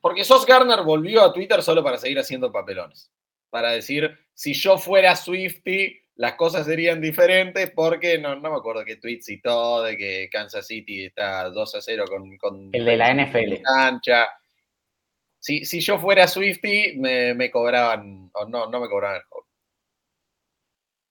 [0.01, 3.11] Porque Sos Garner volvió a Twitter solo para seguir haciendo papelones.
[3.51, 8.85] Para decir, si yo fuera Swifty, las cosas serían diferentes porque no, no me acuerdo
[8.85, 12.37] qué tweet citó de que Kansas City está 2 a 0 con...
[12.39, 13.63] con el de la NFL.
[13.63, 14.29] Cancha.
[15.39, 19.53] Si, si yo fuera Swifty, me, me cobraban, o no, no me cobraban el holding.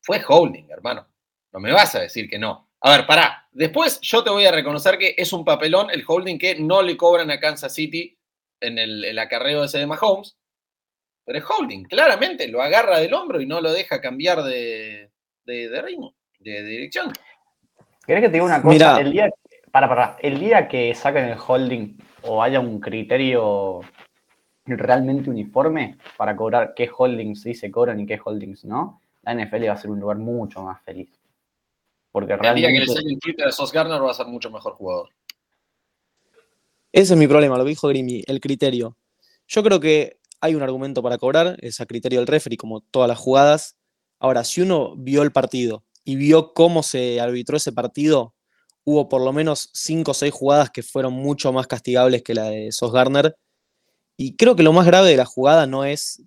[0.02, 1.08] Fue holding, hermano.
[1.54, 2.70] No me vas a decir que no.
[2.82, 3.48] A ver, pará.
[3.52, 6.98] Después yo te voy a reconocer que es un papelón el holding que no le
[6.98, 8.18] cobran a Kansas City
[8.60, 10.38] en el, acarreo ese de Mahomes.
[11.26, 15.10] Pero es holding, claramente lo agarra del hombro y no lo deja cambiar de,
[15.46, 17.12] de, ritmo, de, dirección.
[18.06, 19.02] ¿Querés que te diga una cosa?
[19.02, 19.30] El día,
[19.72, 23.82] para, para, el día que saquen el holding o haya un criterio
[24.66, 29.68] realmente uniforme para cobrar qué holdings sí se cobran y qué holdings no, la NFL
[29.68, 31.10] va a ser un lugar mucho más feliz.
[32.12, 32.72] Porque realmente...
[32.72, 35.10] que le saquen Twitter a Sos Garner va a ser mucho mejor jugador.
[36.92, 38.96] Ese es mi problema, lo dijo Grimy, el criterio.
[39.48, 43.08] Yo creo que hay un argumento para cobrar, es a criterio del referee, como todas
[43.08, 43.78] las jugadas.
[44.20, 48.36] Ahora, si uno vio el partido y vio cómo se arbitró ese partido,
[48.84, 52.46] hubo por lo menos cinco o seis jugadas que fueron mucho más castigables que la
[52.46, 53.36] de Sos Garner.
[54.18, 56.24] Y creo que lo más grave de la jugada no es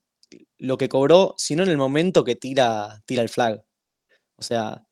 [0.58, 3.62] lo que cobró, sino en el momento que tira, tira el flag.
[4.36, 4.84] O sea,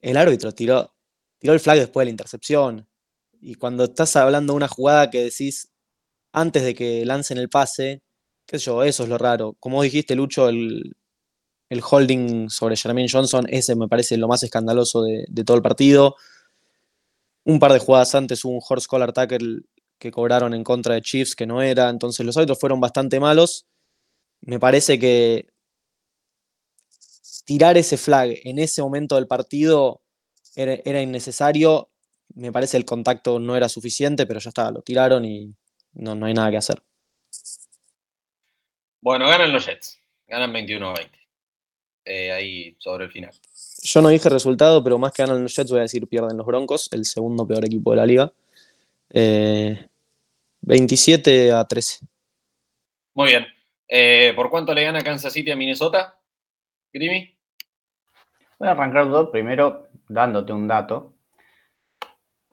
[0.00, 0.94] el árbitro tiró,
[1.38, 2.88] tiró el flag después de la intercepción.
[3.40, 5.70] Y cuando estás hablando de una jugada que decís
[6.32, 8.02] antes de que lancen el pase,
[8.46, 9.54] qué yo, eso es lo raro.
[9.60, 10.94] Como dijiste, Lucho, el,
[11.90, 16.16] holding sobre Jermaine Johnson, ese me parece lo más escandaloso de, todo el partido.
[17.44, 19.62] Un par de jugadas antes hubo un horse collar tackle
[19.98, 23.66] que cobraron en contra de Chiefs que no era, entonces los árbitros fueron bastante malos.
[24.42, 25.48] Me parece que
[27.44, 30.02] tirar ese flag en ese momento del partido
[30.54, 31.90] era, innecesario.
[32.34, 35.54] Me parece el contacto no era suficiente, pero ya está, lo tiraron y
[35.92, 36.82] no, no hay nada que hacer.
[39.04, 40.00] Bueno, ganan los Jets.
[40.26, 41.18] Ganan 21 a 20.
[42.06, 43.32] Eh, ahí sobre el final.
[43.82, 46.46] Yo no dije resultado, pero más que ganan los Jets, voy a decir pierden los
[46.46, 48.32] Broncos, el segundo peor equipo de la liga.
[50.62, 52.06] 27 eh, a 13.
[53.12, 53.46] Muy bien.
[53.88, 56.18] Eh, ¿Por cuánto le gana Kansas City a Minnesota?
[56.90, 57.36] Grimy.
[58.58, 61.12] Voy a arrancar dos primero dándote un dato.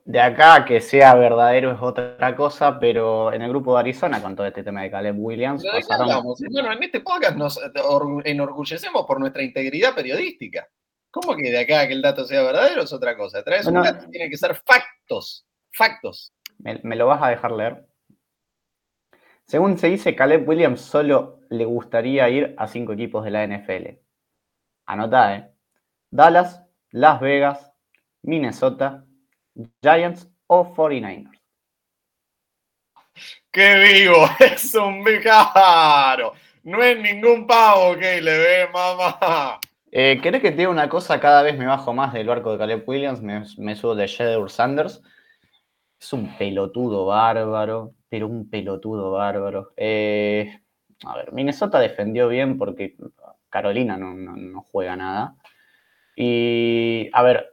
[0.03, 4.35] De acá que sea verdadero es otra cosa, pero en el grupo de Arizona, con
[4.35, 5.63] todo este tema de Caleb Williams.
[5.63, 7.59] Bueno, en este podcast nos
[8.25, 10.67] enorgullecemos por nuestra integridad periodística.
[11.11, 13.43] ¿Cómo que de acá que el dato sea verdadero es otra cosa?
[13.43, 15.45] Traes un dato, tiene que ser factos.
[15.71, 16.33] Factos.
[16.57, 17.85] Me, lo vas a dejar leer.
[19.45, 23.99] Según se dice, Caleb Williams solo le gustaría ir a cinco equipos de la NFL.
[24.85, 25.51] Anotá, ¿eh?
[26.09, 27.73] Dallas, Las Vegas,
[28.21, 29.05] Minnesota,
[29.81, 31.39] Giants o 49ers.
[33.51, 34.27] ¡Qué vivo!
[34.39, 36.33] Es un vicaro.
[36.63, 39.59] No es ningún pavo que le ve, mamá.
[39.91, 41.19] Eh, ¿Querés que te diga una cosa?
[41.19, 45.01] Cada vez me bajo más del barco de Caleb Williams, me, subo de Shedeur Sanders.
[45.99, 49.73] Es un pelotudo bárbaro, pero un pelotudo bárbaro.
[49.75, 50.61] Eh,
[51.05, 52.95] a ver, Minnesota defendió bien porque
[53.49, 55.35] Carolina no juega nada.
[56.15, 57.50] Y, a ver,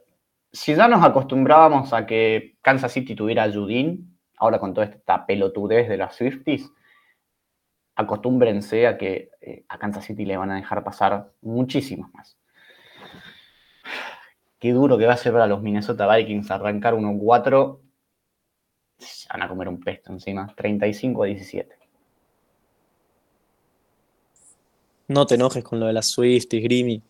[0.51, 5.25] si ya nos acostumbrábamos a que Kansas City tuviera a Judín, ahora con toda esta
[5.25, 6.71] pelotudez de las Swifties,
[7.95, 12.37] acostúmbrense a que eh, a Kansas City le van a dejar pasar muchísimos más.
[14.57, 17.79] Qué duro que va a ser para los Minnesota Vikings arrancar 1-4.
[18.97, 20.53] Se van a comer un pesto encima.
[20.55, 21.75] 35 a 17.
[25.07, 27.01] No te enojes con lo de las Swifties, Grimmy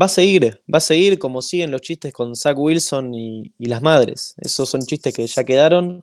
[0.00, 3.82] va a seguir, va a seguir como siguen los chistes con Zach Wilson y, las
[3.82, 4.34] madres.
[4.38, 6.02] Esos son chistes que ya quedaron.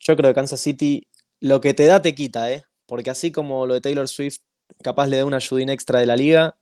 [0.00, 1.06] Yo creo que Kansas City
[1.40, 2.64] lo que te da te quita, ¿eh?
[2.86, 4.38] Porque así como lo de Taylor Swift
[4.82, 6.56] capaz le da una ayudín extra de la liga,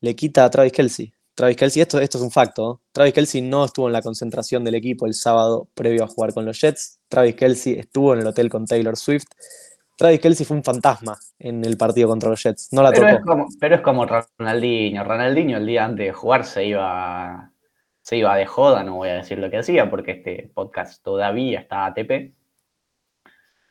[0.00, 1.12] le quita a Travis Kelsey.
[1.34, 2.62] Travis Kelsey, esto, es un facto.
[2.62, 2.82] ¿no?
[2.92, 6.44] Travis Kelsey no estuvo en la concentración del equipo el sábado previo a jugar con
[6.44, 6.98] los Jets.
[7.08, 9.26] Travis Kelsey estuvo en el hotel con Taylor Swift.
[9.96, 12.72] Travis Kelsey fue un fantasma en el partido contra los Jets.
[12.72, 13.18] No la Pero tocó.
[13.18, 15.04] es, como, pero es como Ronaldinho.
[15.04, 17.52] Ronaldinho el día antes de jugar se iba,
[18.00, 21.60] se iba de joda, no voy a decir lo que hacía, porque este podcast todavía
[21.60, 22.32] está ATP.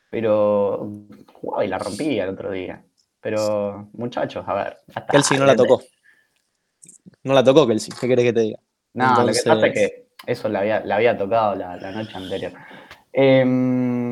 [0.09, 0.89] Pero
[1.33, 2.83] jugaba y la rompía el otro día.
[3.21, 4.77] Pero, muchachos, a ver.
[4.87, 5.11] ya está.
[5.11, 5.81] Kelsey no la tocó.
[7.23, 7.93] No la tocó Kelsey.
[7.99, 8.59] ¿Qué querés que te diga?
[8.93, 11.91] No, lo que Entonces- pasa es que eso le había, le había tocado la, la
[11.91, 12.51] noche anterior.
[13.13, 14.10] Em,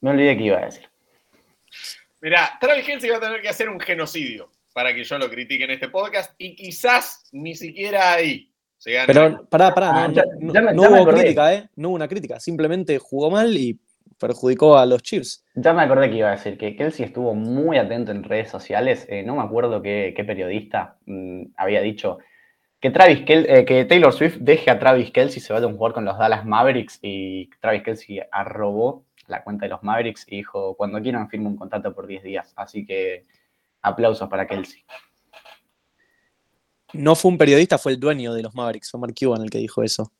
[0.00, 0.88] me olvidé que iba a decir.
[2.20, 5.64] Mirá, Travis Kelsey va a tener que hacer un genocidio para que yo lo critique
[5.64, 9.06] en este podcast y quizás ni siquiera ahí se gane.
[9.06, 11.68] Pero pará, pará, Ah, no, ya- no- ya me- no ya me hubo crítica, ¿eh?
[11.76, 12.38] No hubo una crítica.
[12.40, 13.78] Simplemente jugó mal y
[14.18, 15.44] perjudicó a los Chiefs.
[15.54, 19.06] Ya me acordé que iba a decir que Kelsey estuvo muy atento en redes sociales.
[19.08, 22.18] eh, no me acuerdo qué, qué periodista mm, había dicho
[22.80, 25.70] que, Travis Kel- eh, que Taylor Swift deje a Travis Kelsey y se vaya a
[25.72, 26.98] jugar con los Dallas Mavericks.
[27.02, 31.56] Y Travis Kelsey arrobó la cuenta de los Mavericks y dijo: Cuando quieran, firme un
[31.56, 32.52] contrato por 10 días.
[32.56, 33.24] Así que
[33.82, 34.82] aplausos para Kelsey.
[36.92, 38.90] No fue un periodista, fue el dueño de los Mavericks.
[38.90, 40.12] Fue Mark Cuban el que dijo eso.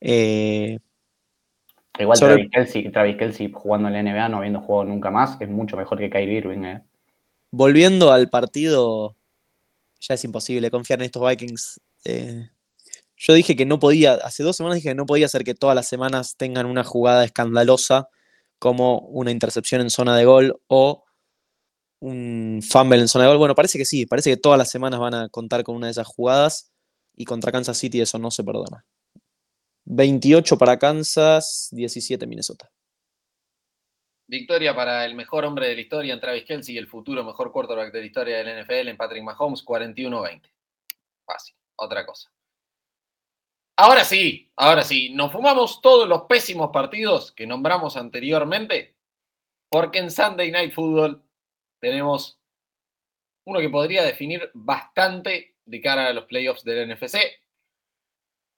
[0.00, 0.78] Eh,
[1.98, 5.36] Igual Sobre- Travis, Kelsey, Travis Kelsey jugando en la NBA, no habiendo jugado nunca más,
[5.40, 6.64] es mucho mejor que Kyrie Irving.
[6.64, 6.82] eh.
[7.50, 9.16] volviendo al partido,
[9.98, 11.80] ya es imposible confiar en estos Vikings.
[12.04, 12.50] Eh,
[13.16, 15.74] yo dije que no podía, hace dos semanas dije que no podía ser que todas
[15.74, 18.08] las semanas tengan una jugada escandalosa
[18.58, 21.04] como una intercepción en zona de gol o
[22.00, 23.38] un fumble en zona de gol.
[23.38, 25.92] Bueno, parece que sí, parece que todas las semanas van a contar con una de
[25.92, 26.72] esas jugadas
[27.16, 28.84] y contra Kansas City eso no se perdona.
[29.84, 32.70] 28 para Kansas, 17 Minnesota.
[34.28, 37.50] Victoria para el mejor hombre de la historia en Travis Kelsey y el futuro mejor
[37.50, 40.42] quarterback de la historia del NFL en Patrick Mahomes, 41-20.
[41.24, 42.30] Fácil, otra cosa.
[43.80, 48.96] Ahora sí, ahora sí, nos fumamos todos los pésimos partidos que nombramos anteriormente,
[49.70, 51.22] porque en Sunday Night Football
[51.80, 52.40] tenemos
[53.44, 57.18] uno que podría definir bastante de cara a los playoffs del NFC,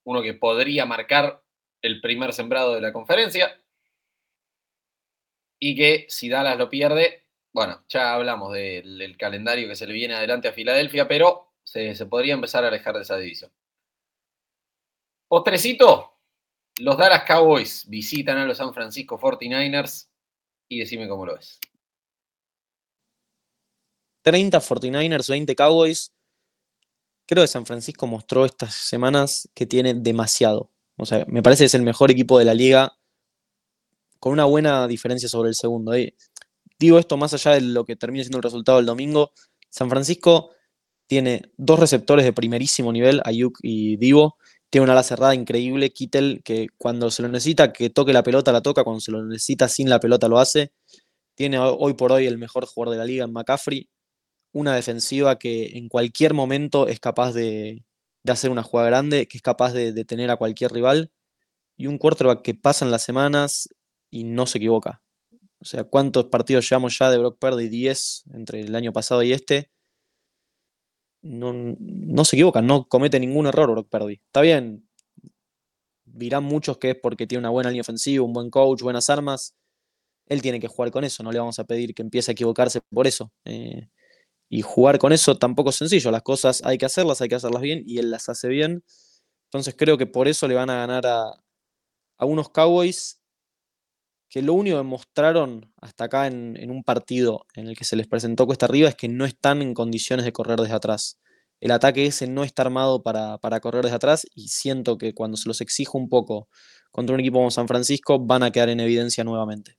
[0.04, 1.42] uno que podría marcar
[1.82, 3.60] el primer sembrado de la conferencia,
[5.58, 10.14] y que si Dallas lo pierde, bueno, ya hablamos del, calendario que se le viene
[10.14, 13.52] adelante a Filadelfia, pero se podría empezar a alejar de esa división.
[15.30, 16.18] Postrecito,
[16.80, 20.08] los Dallas Cowboys visitan a los San Francisco 49ers
[20.68, 21.60] y decime cómo lo ves.
[24.22, 26.12] 30 49ers, 20 Cowboys.
[27.26, 30.72] Creo que San Francisco mostró estas semanas que tiene demasiado.
[30.96, 32.98] O sea, me parece que es el mejor equipo de la liga
[34.18, 35.94] con una buena diferencia sobre el segundo.
[35.94, 36.16] Eh,
[36.76, 39.30] Digo esto más allá de lo que termine siendo el resultado del domingo.
[39.68, 40.50] San Francisco
[41.06, 44.38] tiene dos receptores de primerísimo nivel, Ayuk y Divo.
[44.70, 48.52] Tiene una ala cerrada increíble, Kittel, que cuando se lo necesita, que toque la pelota,
[48.52, 50.72] la toca, cuando se lo necesita sin la pelota, lo hace.
[51.34, 53.88] Tiene hoy por hoy el mejor jugador de la liga en McCaffrey
[54.52, 57.84] una defensiva que en cualquier momento es capaz de,
[58.24, 61.12] de hacer una jugada grande, que es capaz de detener a cualquier rival,
[61.76, 63.68] y un quarterback que pasan las semanas
[64.10, 65.02] y no se equivoca.
[65.60, 67.68] O sea, ¿cuántos partidos llevamos ya de Brock Purdy?
[67.68, 69.70] 10 entre el año pasado y este.
[71.22, 74.14] No, se equivoca, no comete ningún error Brock Purdy.
[74.14, 74.88] Está bien,
[76.04, 79.54] dirán muchos que es porque tiene una buena línea ofensiva, un buen coach, buenas armas.
[80.26, 82.80] Él tiene que jugar con eso, no le vamos a pedir que empiece a equivocarse
[82.90, 83.32] por eso.
[83.44, 83.88] Eh,
[84.48, 86.10] y jugar con eso tampoco es sencillo.
[86.10, 88.84] Las cosas hay que hacerlas, hay que hacerlas bien y él las hace bien.
[89.46, 91.32] Entonces creo que por eso le van a ganar a,
[92.18, 93.19] a unos Cowboys
[94.30, 98.06] que lo único que mostraron hasta acá en, un partido en el que se les
[98.06, 101.20] presentó cuesta arriba es que no están en condiciones de correr desde atrás.
[101.60, 105.36] El ataque ese no está armado para, para correr desde atrás y siento que cuando
[105.36, 106.48] se los exijo un poco
[106.92, 109.76] contra un equipo como San Francisco van a quedar en evidencia nuevamente.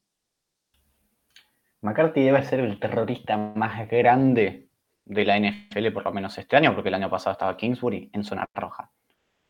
[1.81, 4.69] McCarthy debe ser el terrorista más grande
[5.05, 8.23] de la NFL, por lo menos este año, porque el año pasado estaba Kingsbury en
[8.23, 8.91] zona roja.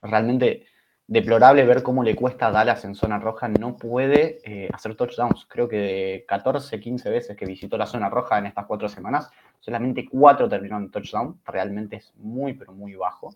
[0.01, 0.67] Realmente
[1.11, 3.49] deplorable ver cómo le cuesta a Dallas en zona roja.
[3.49, 5.45] No puede eh, hacer touchdowns.
[5.45, 9.29] Creo que de 14, 15 veces que visitó la zona roja en estas cuatro semanas,
[9.59, 11.41] solamente cuatro terminaron en touchdown.
[11.43, 13.35] Realmente es muy, pero muy bajo.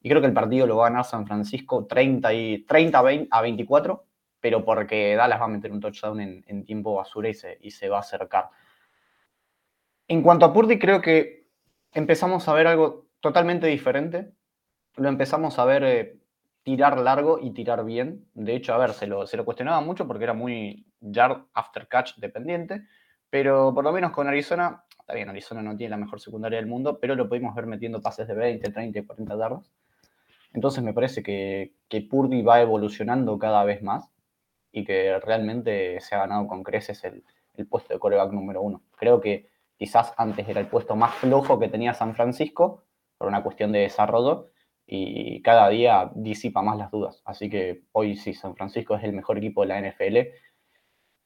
[0.00, 2.98] Y creo que el partido lo va a ganar San Francisco 30, y, 30
[3.30, 4.04] a 24
[4.40, 7.88] pero porque Dallas va a meter un touchdown en, tiempo basura y se, y se,
[7.88, 8.48] va a acercar.
[10.06, 11.48] En cuanto a Purdy, creo que
[11.92, 14.30] empezamos a ver algo totalmente diferente.
[14.94, 16.20] Lo empezamos a ver eh,
[16.66, 18.26] tirar largo y tirar bien.
[18.34, 21.86] De hecho, a ver, se lo, se lo cuestionaba mucho porque era muy yard after
[21.86, 22.82] catch dependiente.
[23.30, 26.66] Pero por lo menos con Arizona, está bien, Arizona no tiene la mejor secundaria del
[26.66, 29.70] mundo, pero lo pudimos ver metiendo pases de 20, 30, 40 yardas.
[30.54, 34.10] Entonces me parece que, que Purdy va evolucionando cada vez más
[34.72, 37.22] y que realmente se ha ganado con creces el,
[37.54, 38.82] el puesto de coreback número uno.
[38.96, 42.82] Creo que quizás antes era el puesto más flojo que tenía San Francisco
[43.18, 44.50] por una cuestión de desarrollo
[44.86, 47.22] y cada día disipa más las dudas.
[47.24, 50.18] Así que hoy sí, San Francisco es el mejor equipo de la NFL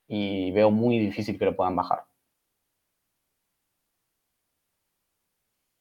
[0.08, 2.04] y veo muy difícil que lo puedan bajar.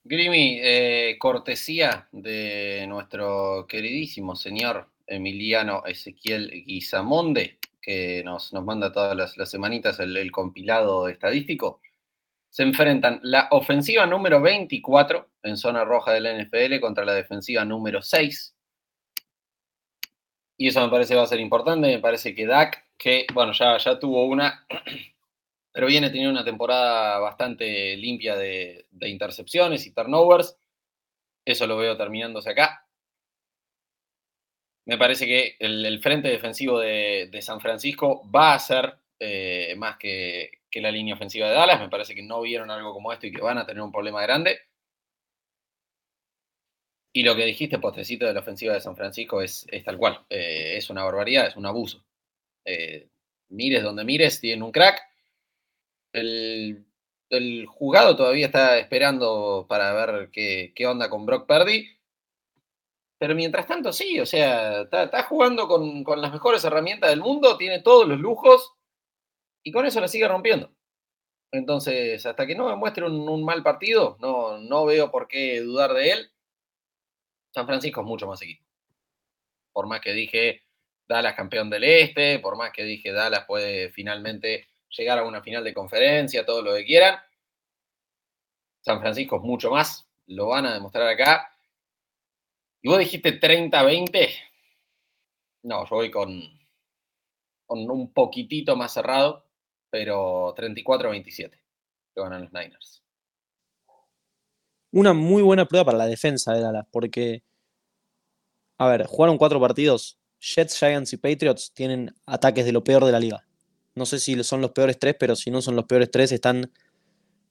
[0.04, 9.16] Grimi, eh, cortesía de nuestro queridísimo señor Emiliano Ezequiel Guizamonde, que nos, nos manda todas
[9.16, 11.82] las, semanitas el, compilado estadístico,
[12.50, 17.64] se enfrentan la ofensiva número 24 en zona roja de la NFL contra la defensiva
[17.64, 18.56] número 6.
[20.58, 23.78] Y eso me parece va a ser importante, me parece que Dak, que bueno, ya,
[23.78, 24.66] ya tuvo una,
[25.72, 30.58] pero viene teniendo una temporada bastante limpia de, de intercepciones y turnovers.
[31.46, 32.86] Eso lo veo terminándose acá.
[34.86, 39.98] Me parece que el, frente defensivo de, de, San Francisco va a ser eh, más
[39.98, 41.80] que, que, la línea ofensiva de Dallas.
[41.80, 44.22] Me parece que no vieron algo como esto y que van a tener un problema
[44.22, 44.60] grande.
[47.14, 50.26] Y lo que dijiste, postrecito, de la ofensiva de San Francisco es, es tal cual.
[50.30, 52.04] Eh, es una barbaridad, es un abuso.
[52.66, 53.10] Eh,
[53.50, 55.02] mires donde mires, tienen un crack.
[56.14, 56.86] El,
[57.30, 62.00] el, juzgado todavía está esperando para ver qué, qué onda con Brock Purdy
[63.20, 67.20] pero mientras tanto, sí, o sea, está, está jugando con, con, las mejores herramientas del
[67.20, 68.74] mundo, tiene todos los lujos
[69.64, 70.72] y con eso la sigue rompiendo.
[71.52, 75.94] Entonces, hasta que no me muestre un, mal partido, no, no veo por qué dudar
[75.94, 76.32] de él.
[77.52, 78.64] San Francisco es mucho más equipo.
[79.74, 80.64] Por más que dije
[81.08, 85.64] Dallas campeón del Este, por más que dije Dallas puede finalmente llegar a una final
[85.64, 87.20] de conferencia, todo lo que quieran.
[88.82, 91.52] San Francisco es mucho más, lo van a demostrar acá
[92.82, 94.30] y vos dijiste 30-20.
[95.64, 96.42] No, yo voy con,
[97.66, 99.49] con un poquitito más cerrado,
[99.90, 101.50] pero 34-27
[102.14, 103.04] que ganan los Niners.
[104.92, 107.44] Una muy buena prueba para la defensa de Dallas, porque,
[108.78, 110.18] a ver, jugaron cuatro partidos.
[110.40, 113.46] Jets, Giants y Patriots tienen ataques de lo peor de la liga.
[113.94, 116.72] No sé si son los peores tres, pero si no son los peores tres, están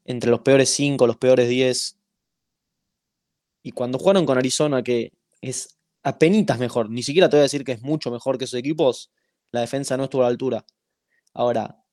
[0.05, 1.99] entre los peores cinco, los peores diez.
[3.63, 5.13] Y cuando jugaron con Arizona, que
[5.43, 8.59] es apenitas mejor, ni siquiera te voy a decir que es mucho mejor que esos
[8.59, 9.13] equipos,
[9.51, 10.65] la defensa no estuvo a la altura.
[11.35, 11.85] Ahora,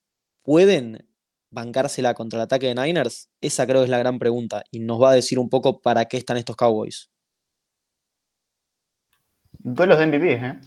[0.45, 1.05] ¿pueden
[1.49, 3.29] bancársela contra el ataque de Niners?
[3.41, 6.05] Esa creo que es la gran pregunta y nos va a decir un poco para
[6.05, 7.09] qué están estos Cowboys.
[9.51, 10.61] Duelos de MVP, ¿eh?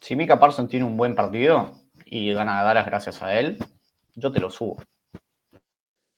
[0.00, 1.72] Si Mika Parsons tiene un buen partido
[2.04, 3.58] y gana a Dallas gracias a él,
[4.14, 4.80] yo te lo subo.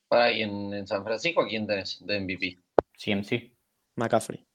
[0.08, 2.58] Para ahí en, en San Francisco, ¿a quién tenés de MVP?
[2.92, 3.50] CMC.
[3.96, 4.46] McCaffrey.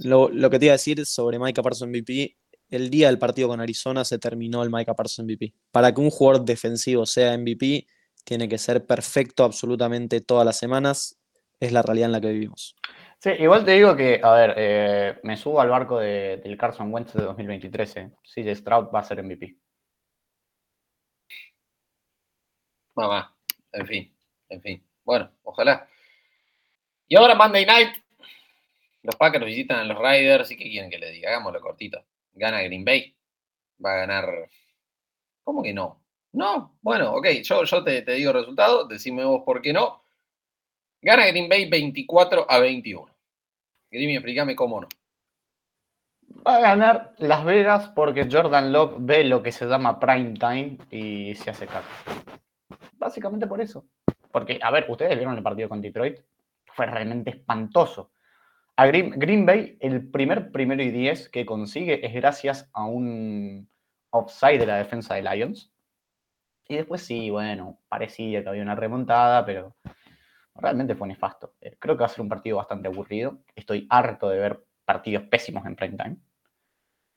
[0.00, 2.36] Lo, lo, que te iba a decir sobre Micah Parsons MVP,
[2.70, 5.54] el día del partido con Arizona se terminó el Micah Parsons MVP.
[5.70, 7.86] Para que un jugador defensivo sea MVP,
[8.24, 11.18] tiene que ser perfecto absolutamente todas las semanas.
[11.60, 12.76] Es la realidad en la que vivimos.
[13.20, 16.92] Sí, igual te digo que, a ver, eh, me subo al barco de, del Carson
[16.92, 17.96] Wentz de 2023.
[17.96, 18.10] Eh.
[18.22, 19.56] CJ Stroud va a ser MVP.
[22.94, 23.36] Mamá,
[23.72, 24.16] en fin,
[24.48, 24.88] en fin.
[25.04, 25.88] Bueno, ojalá.
[27.08, 27.96] Y ahora Monday Night,
[29.02, 31.30] los Packers visitan a los Riders y ¿qué quieren que le diga?
[31.30, 32.04] Hagámoslo cortito.
[32.38, 33.14] Gana Green Bay.
[33.84, 34.50] Va a ganar.
[35.44, 36.02] ¿Cómo que no?
[36.32, 40.04] No, bueno, ok, yo, te, digo el resultado, decime vos por qué no.
[41.00, 43.06] Gana Green Bay 24 a 21.
[43.90, 44.88] Green, explícame cómo no.
[46.46, 50.78] Va a ganar Las Vegas porque Jordan Love ve lo que se llama prime time
[50.90, 51.88] y se hace cargo.
[52.92, 53.86] Básicamente por eso.
[54.30, 56.20] Porque, a ver, ustedes vieron el partido con Detroit.
[56.66, 58.12] Fue realmente espantoso.
[58.78, 63.68] A Green, Bay, el primer primero y diez que consigue es gracias a un
[64.10, 65.72] offside de la defensa de Lions.
[66.68, 69.74] Y después sí, bueno, parecía que había una remontada, pero
[70.54, 71.54] realmente fue nefasto.
[71.60, 73.40] Eh, creo que va a ser un partido bastante aburrido.
[73.56, 76.16] Estoy harto de ver partidos pésimos en prime time.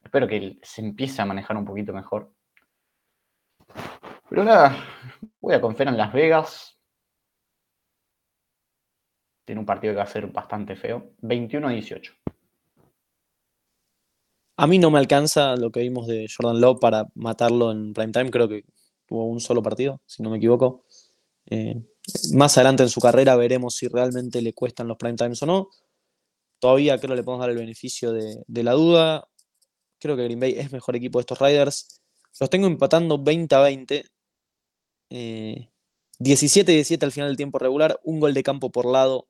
[0.03, 2.33] Espero que se empiece a manejar un poquito mejor.
[4.27, 4.83] Pero nada,
[5.39, 6.80] voy a confiar en Las Vegas
[9.45, 11.13] tiene un partido que va a ser bastante feo.
[11.21, 12.13] 21 a 18.
[14.57, 18.11] A mí no me alcanza lo que vimos de Jordan Love para matarlo en prime
[18.11, 18.29] time.
[18.29, 18.63] Creo que
[19.07, 20.85] tuvo un solo partido, si no me equivoco.
[21.49, 21.81] Eh,
[22.33, 25.69] Más adelante en su carrera veremos si realmente le cuestan los prime times o no.
[26.59, 29.27] Todavía creo que le podemos dar el beneficio de, la duda.
[29.99, 32.01] Creo que Green Bay es mejor equipo de estos Riders.
[32.39, 34.05] Los tengo empatando 20 a 20.
[35.09, 39.27] 17-17 al final del tiempo regular, un gol de campo por lado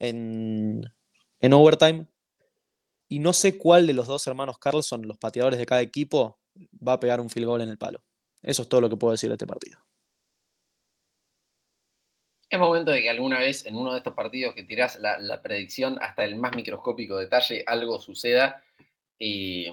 [0.00, 0.82] en,
[1.38, 2.06] en overtime.
[3.08, 6.40] Y no sé cuál de los dos hermanos Carlson, los pateadores de cada equipo,
[6.86, 8.02] va a pegar un field goal en el palo.
[8.42, 9.78] Eso es todo lo que puedo decir de este partido.
[12.48, 15.98] Es momento de que alguna vez en uno de estos partidos que tirás la, predicción
[16.00, 18.62] hasta el más microscópico detalle, algo suceda.
[19.18, 19.66] Y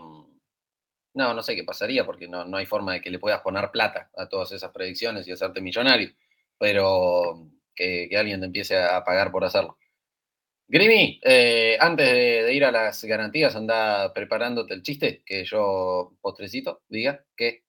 [1.13, 3.71] no, no sé qué pasaría porque no, no hay forma de que le puedas poner
[3.71, 6.11] plata a todas esas predicciones y hacerte millonario.
[6.59, 9.77] Pero que, que alguien te empiece a pagar por hacerlo.
[10.69, 16.13] Grimy, eh, antes de, de, ir a las garantías, anda preparándote el chiste, que yo,
[16.21, 17.63] postrecito, diga que...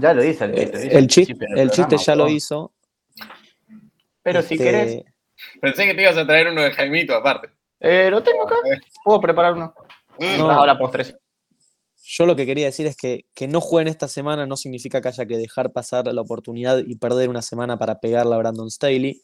[0.00, 0.86] Ya lo dice el chiste.
[0.86, 2.74] Eh, el, chiste, el chiste ya lo hizo.
[4.22, 4.64] Pero si este...
[4.64, 5.02] querés...
[5.60, 7.50] Pensé que te ibas a traer uno de Jaimito aparte.
[7.78, 8.56] Eh, lo tengo acá.
[9.04, 9.74] Puedo preparar uno.
[10.18, 11.18] No, ahora postrecito.
[12.02, 15.08] Yo lo que quería decir es que, que no jueguen esta semana no significa que
[15.08, 19.20] haya que dejar pasar la oportunidad y perder una semana para pegarla a Brandon Staley.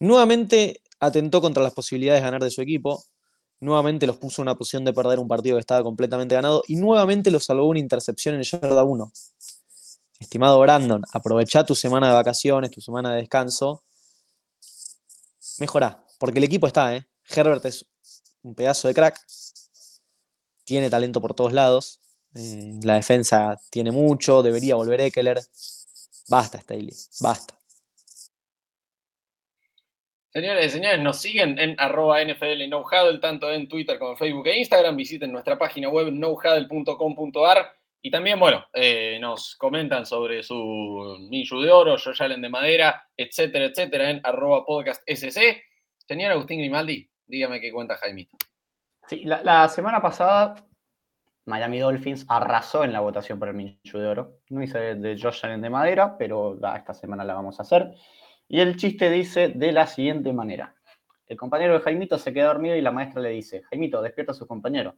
[0.00, 3.04] Nuevamente atentó contra las posibilidades de ganar de su equipo,
[3.60, 6.76] nuevamente los puso en una posición de perder un partido que estaba completamente ganado y
[6.76, 9.12] nuevamente los salvó una intercepción en yarda 1.
[10.18, 13.82] Estimado Brandon, aprovecha tu semana de vacaciones, tu semana de descanso.
[15.58, 17.06] Mejorá, porque el equipo está, ¿eh?
[17.28, 17.86] Herbert es
[18.42, 19.20] un pedazo de crack,
[20.64, 22.00] tiene talento por todos lados,
[22.34, 25.40] eh, la defensa tiene mucho, debería volver Eckler.
[26.28, 27.59] Basta, Staley, basta.
[30.32, 32.70] Señores y señores, nos siguen en arroba NFL
[33.20, 34.96] tanto en Twitter como en Facebook e Instagram.
[34.96, 41.70] Visiten nuestra página web knowhuddle.com.ar y también, bueno, eh, nos comentan sobre su Ninju de
[41.70, 45.62] Oro, Josh Allen de Madera, etcétera, etcétera, en arroba podcast SC.
[45.98, 48.36] Señor Agustín Grimaldi, dígame qué cuenta Jaimito.
[49.08, 50.54] Sí, la, semana pasada
[51.44, 54.38] Miami Dolphins arrasó en la votación por el Ninju de Oro.
[54.48, 57.92] No hice de, Josh Allen de Madera, pero esta semana la vamos a hacer.
[58.52, 60.74] Y el chiste dice de la siguiente manera.
[61.28, 64.34] El compañero de Jaimito se queda dormido y la maestra le dice, Jaimito, despierta a
[64.34, 64.96] su compañero.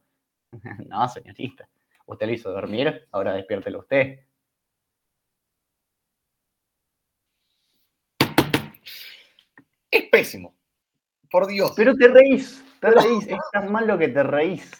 [0.87, 1.69] no, señorita,
[2.07, 4.21] usted le hizo dormir, ahora despiértelo usted.
[9.91, 10.55] Es pésimo,
[11.29, 11.73] por Dios.
[11.75, 14.71] Pero te reís, te reís, es tan malo que te reís.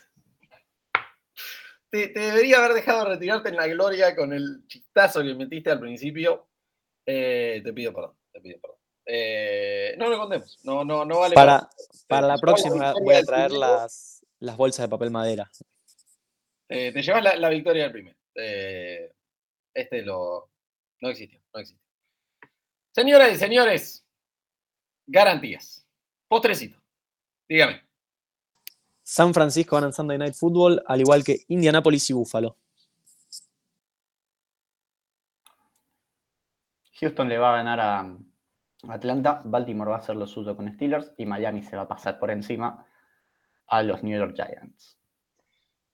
[1.92, 5.80] Te, te, debería haber dejado retirarte en la gloria con el chistazo que metiste al
[5.80, 6.48] principio.
[7.06, 8.78] Eh, te pido perdón te pido perdón.
[9.06, 11.36] Eh, no lo contemos, no, no, no vale.
[11.36, 11.70] Para,
[12.08, 15.50] para la próxima voy a traer las, las bolsas de papel madera.
[16.70, 18.18] Eh, te llevas la, la, victoria del primer.
[18.36, 19.14] Eh,
[19.74, 20.50] este lo.
[21.02, 21.84] No existió, no existió.
[22.92, 24.06] Señoras y señores,
[25.06, 25.86] garantías.
[26.28, 26.82] Postrecito.
[27.48, 27.84] Dígame.
[29.04, 32.58] San Francisco ganan Sunday Night Football, al igual que Indianapolis y Buffalo.
[37.00, 38.18] Houston le va a ganar a
[38.90, 42.20] Atlanta, Baltimore va a hacer lo suyo con Steelers y Miami se va a pasar
[42.20, 42.86] por encima
[43.68, 45.00] a los New York Giants.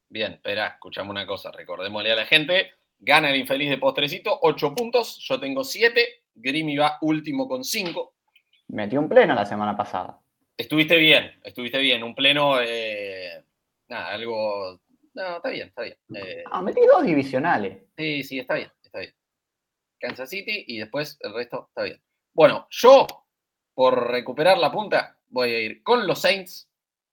[0.09, 4.73] Bien, espera, escuchamos una cosa, recordémosle a la gente, gana el infeliz de postrecito, 8
[4.73, 8.13] puntos, yo tengo 7, Grimmy va último con 5.
[8.69, 10.19] Metió un pleno la semana pasada.
[10.57, 13.43] Estuviste bien, estuviste bien, un pleno, eh,
[13.87, 14.81] nada, algo...
[15.13, 15.97] No, está bien, está bien.
[16.15, 17.83] Eh, ah, metí dos divisionales.
[17.97, 19.13] Sí, sí, está bien, está bien.
[19.99, 22.01] Kansas City y después el resto está bien.
[22.33, 23.07] Bueno, yo,
[23.73, 26.69] por recuperar la punta, voy a ir con los Saints.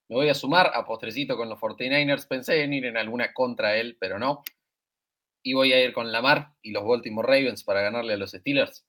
[0.08, 2.28] Me voy a sumar a postrecito con los 49ers.
[2.28, 4.42] Pensé en ir en alguna contra él, pero no.
[5.42, 8.84] Y voy a ir con Lamar y los Baltimore Ravens para ganarle a los Steelers.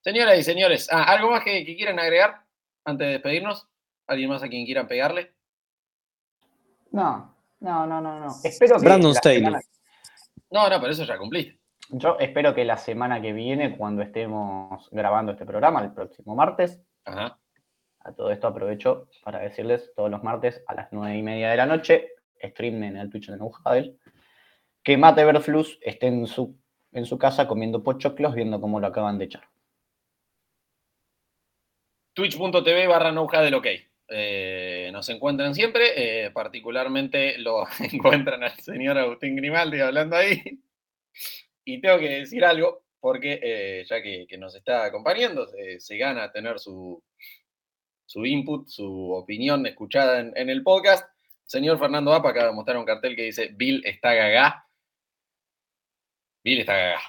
[0.00, 2.44] Señoras y señores, ah, ¿algo más que, que quieran agregar
[2.84, 3.68] antes de despedirnos?
[4.06, 5.32] ¿Alguien más a quien quieran pegarle?
[6.90, 8.34] No, no, no, no, no.
[8.42, 9.38] Espero que Brandon Staley.
[9.38, 9.60] Semana...
[10.50, 11.61] No, no, pero eso ya cumpliste.
[11.94, 16.80] Yo espero que la semana que viene, cuando estemos grabando este programa, el próximo martes,
[17.04, 17.38] Ajá.
[18.00, 21.56] a todo esto aprovecho para decirles todos los martes a las nueve y media de
[21.58, 22.08] la noche,
[22.42, 23.98] stream en el Twitch de Neujadel,
[24.82, 26.58] que Mate Verflus esté en su,
[26.92, 29.46] en su casa comiendo pochoclos viendo cómo lo acaban de echar.
[32.14, 33.66] Twitch.tv barra Neujadel, ok.
[34.08, 40.42] Eh, nos encuentran siempre, eh, particularmente lo encuentran al señor Agustín Grimaldi hablando ahí.
[41.64, 46.30] Y tengo que decir algo, porque eh, ya que, nos está acompañando, se, se gana
[46.32, 47.02] tener su,
[48.06, 51.08] su, input, su opinión escuchada en, en, el podcast.
[51.44, 54.66] Señor Fernando Apa acaba de mostrar un cartel que dice Bill está gagá.
[56.44, 57.02] Bill está gagá.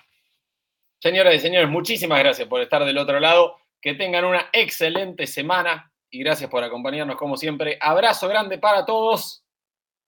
[1.03, 3.57] Señoras y señores, muchísimas gracias por estar del otro lado.
[3.81, 7.77] que tengan una excelente semana y gracias por acompañarnos como siempre.
[7.81, 9.43] Abrazo grande para todos.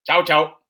[0.05, 0.64] Chau, chau.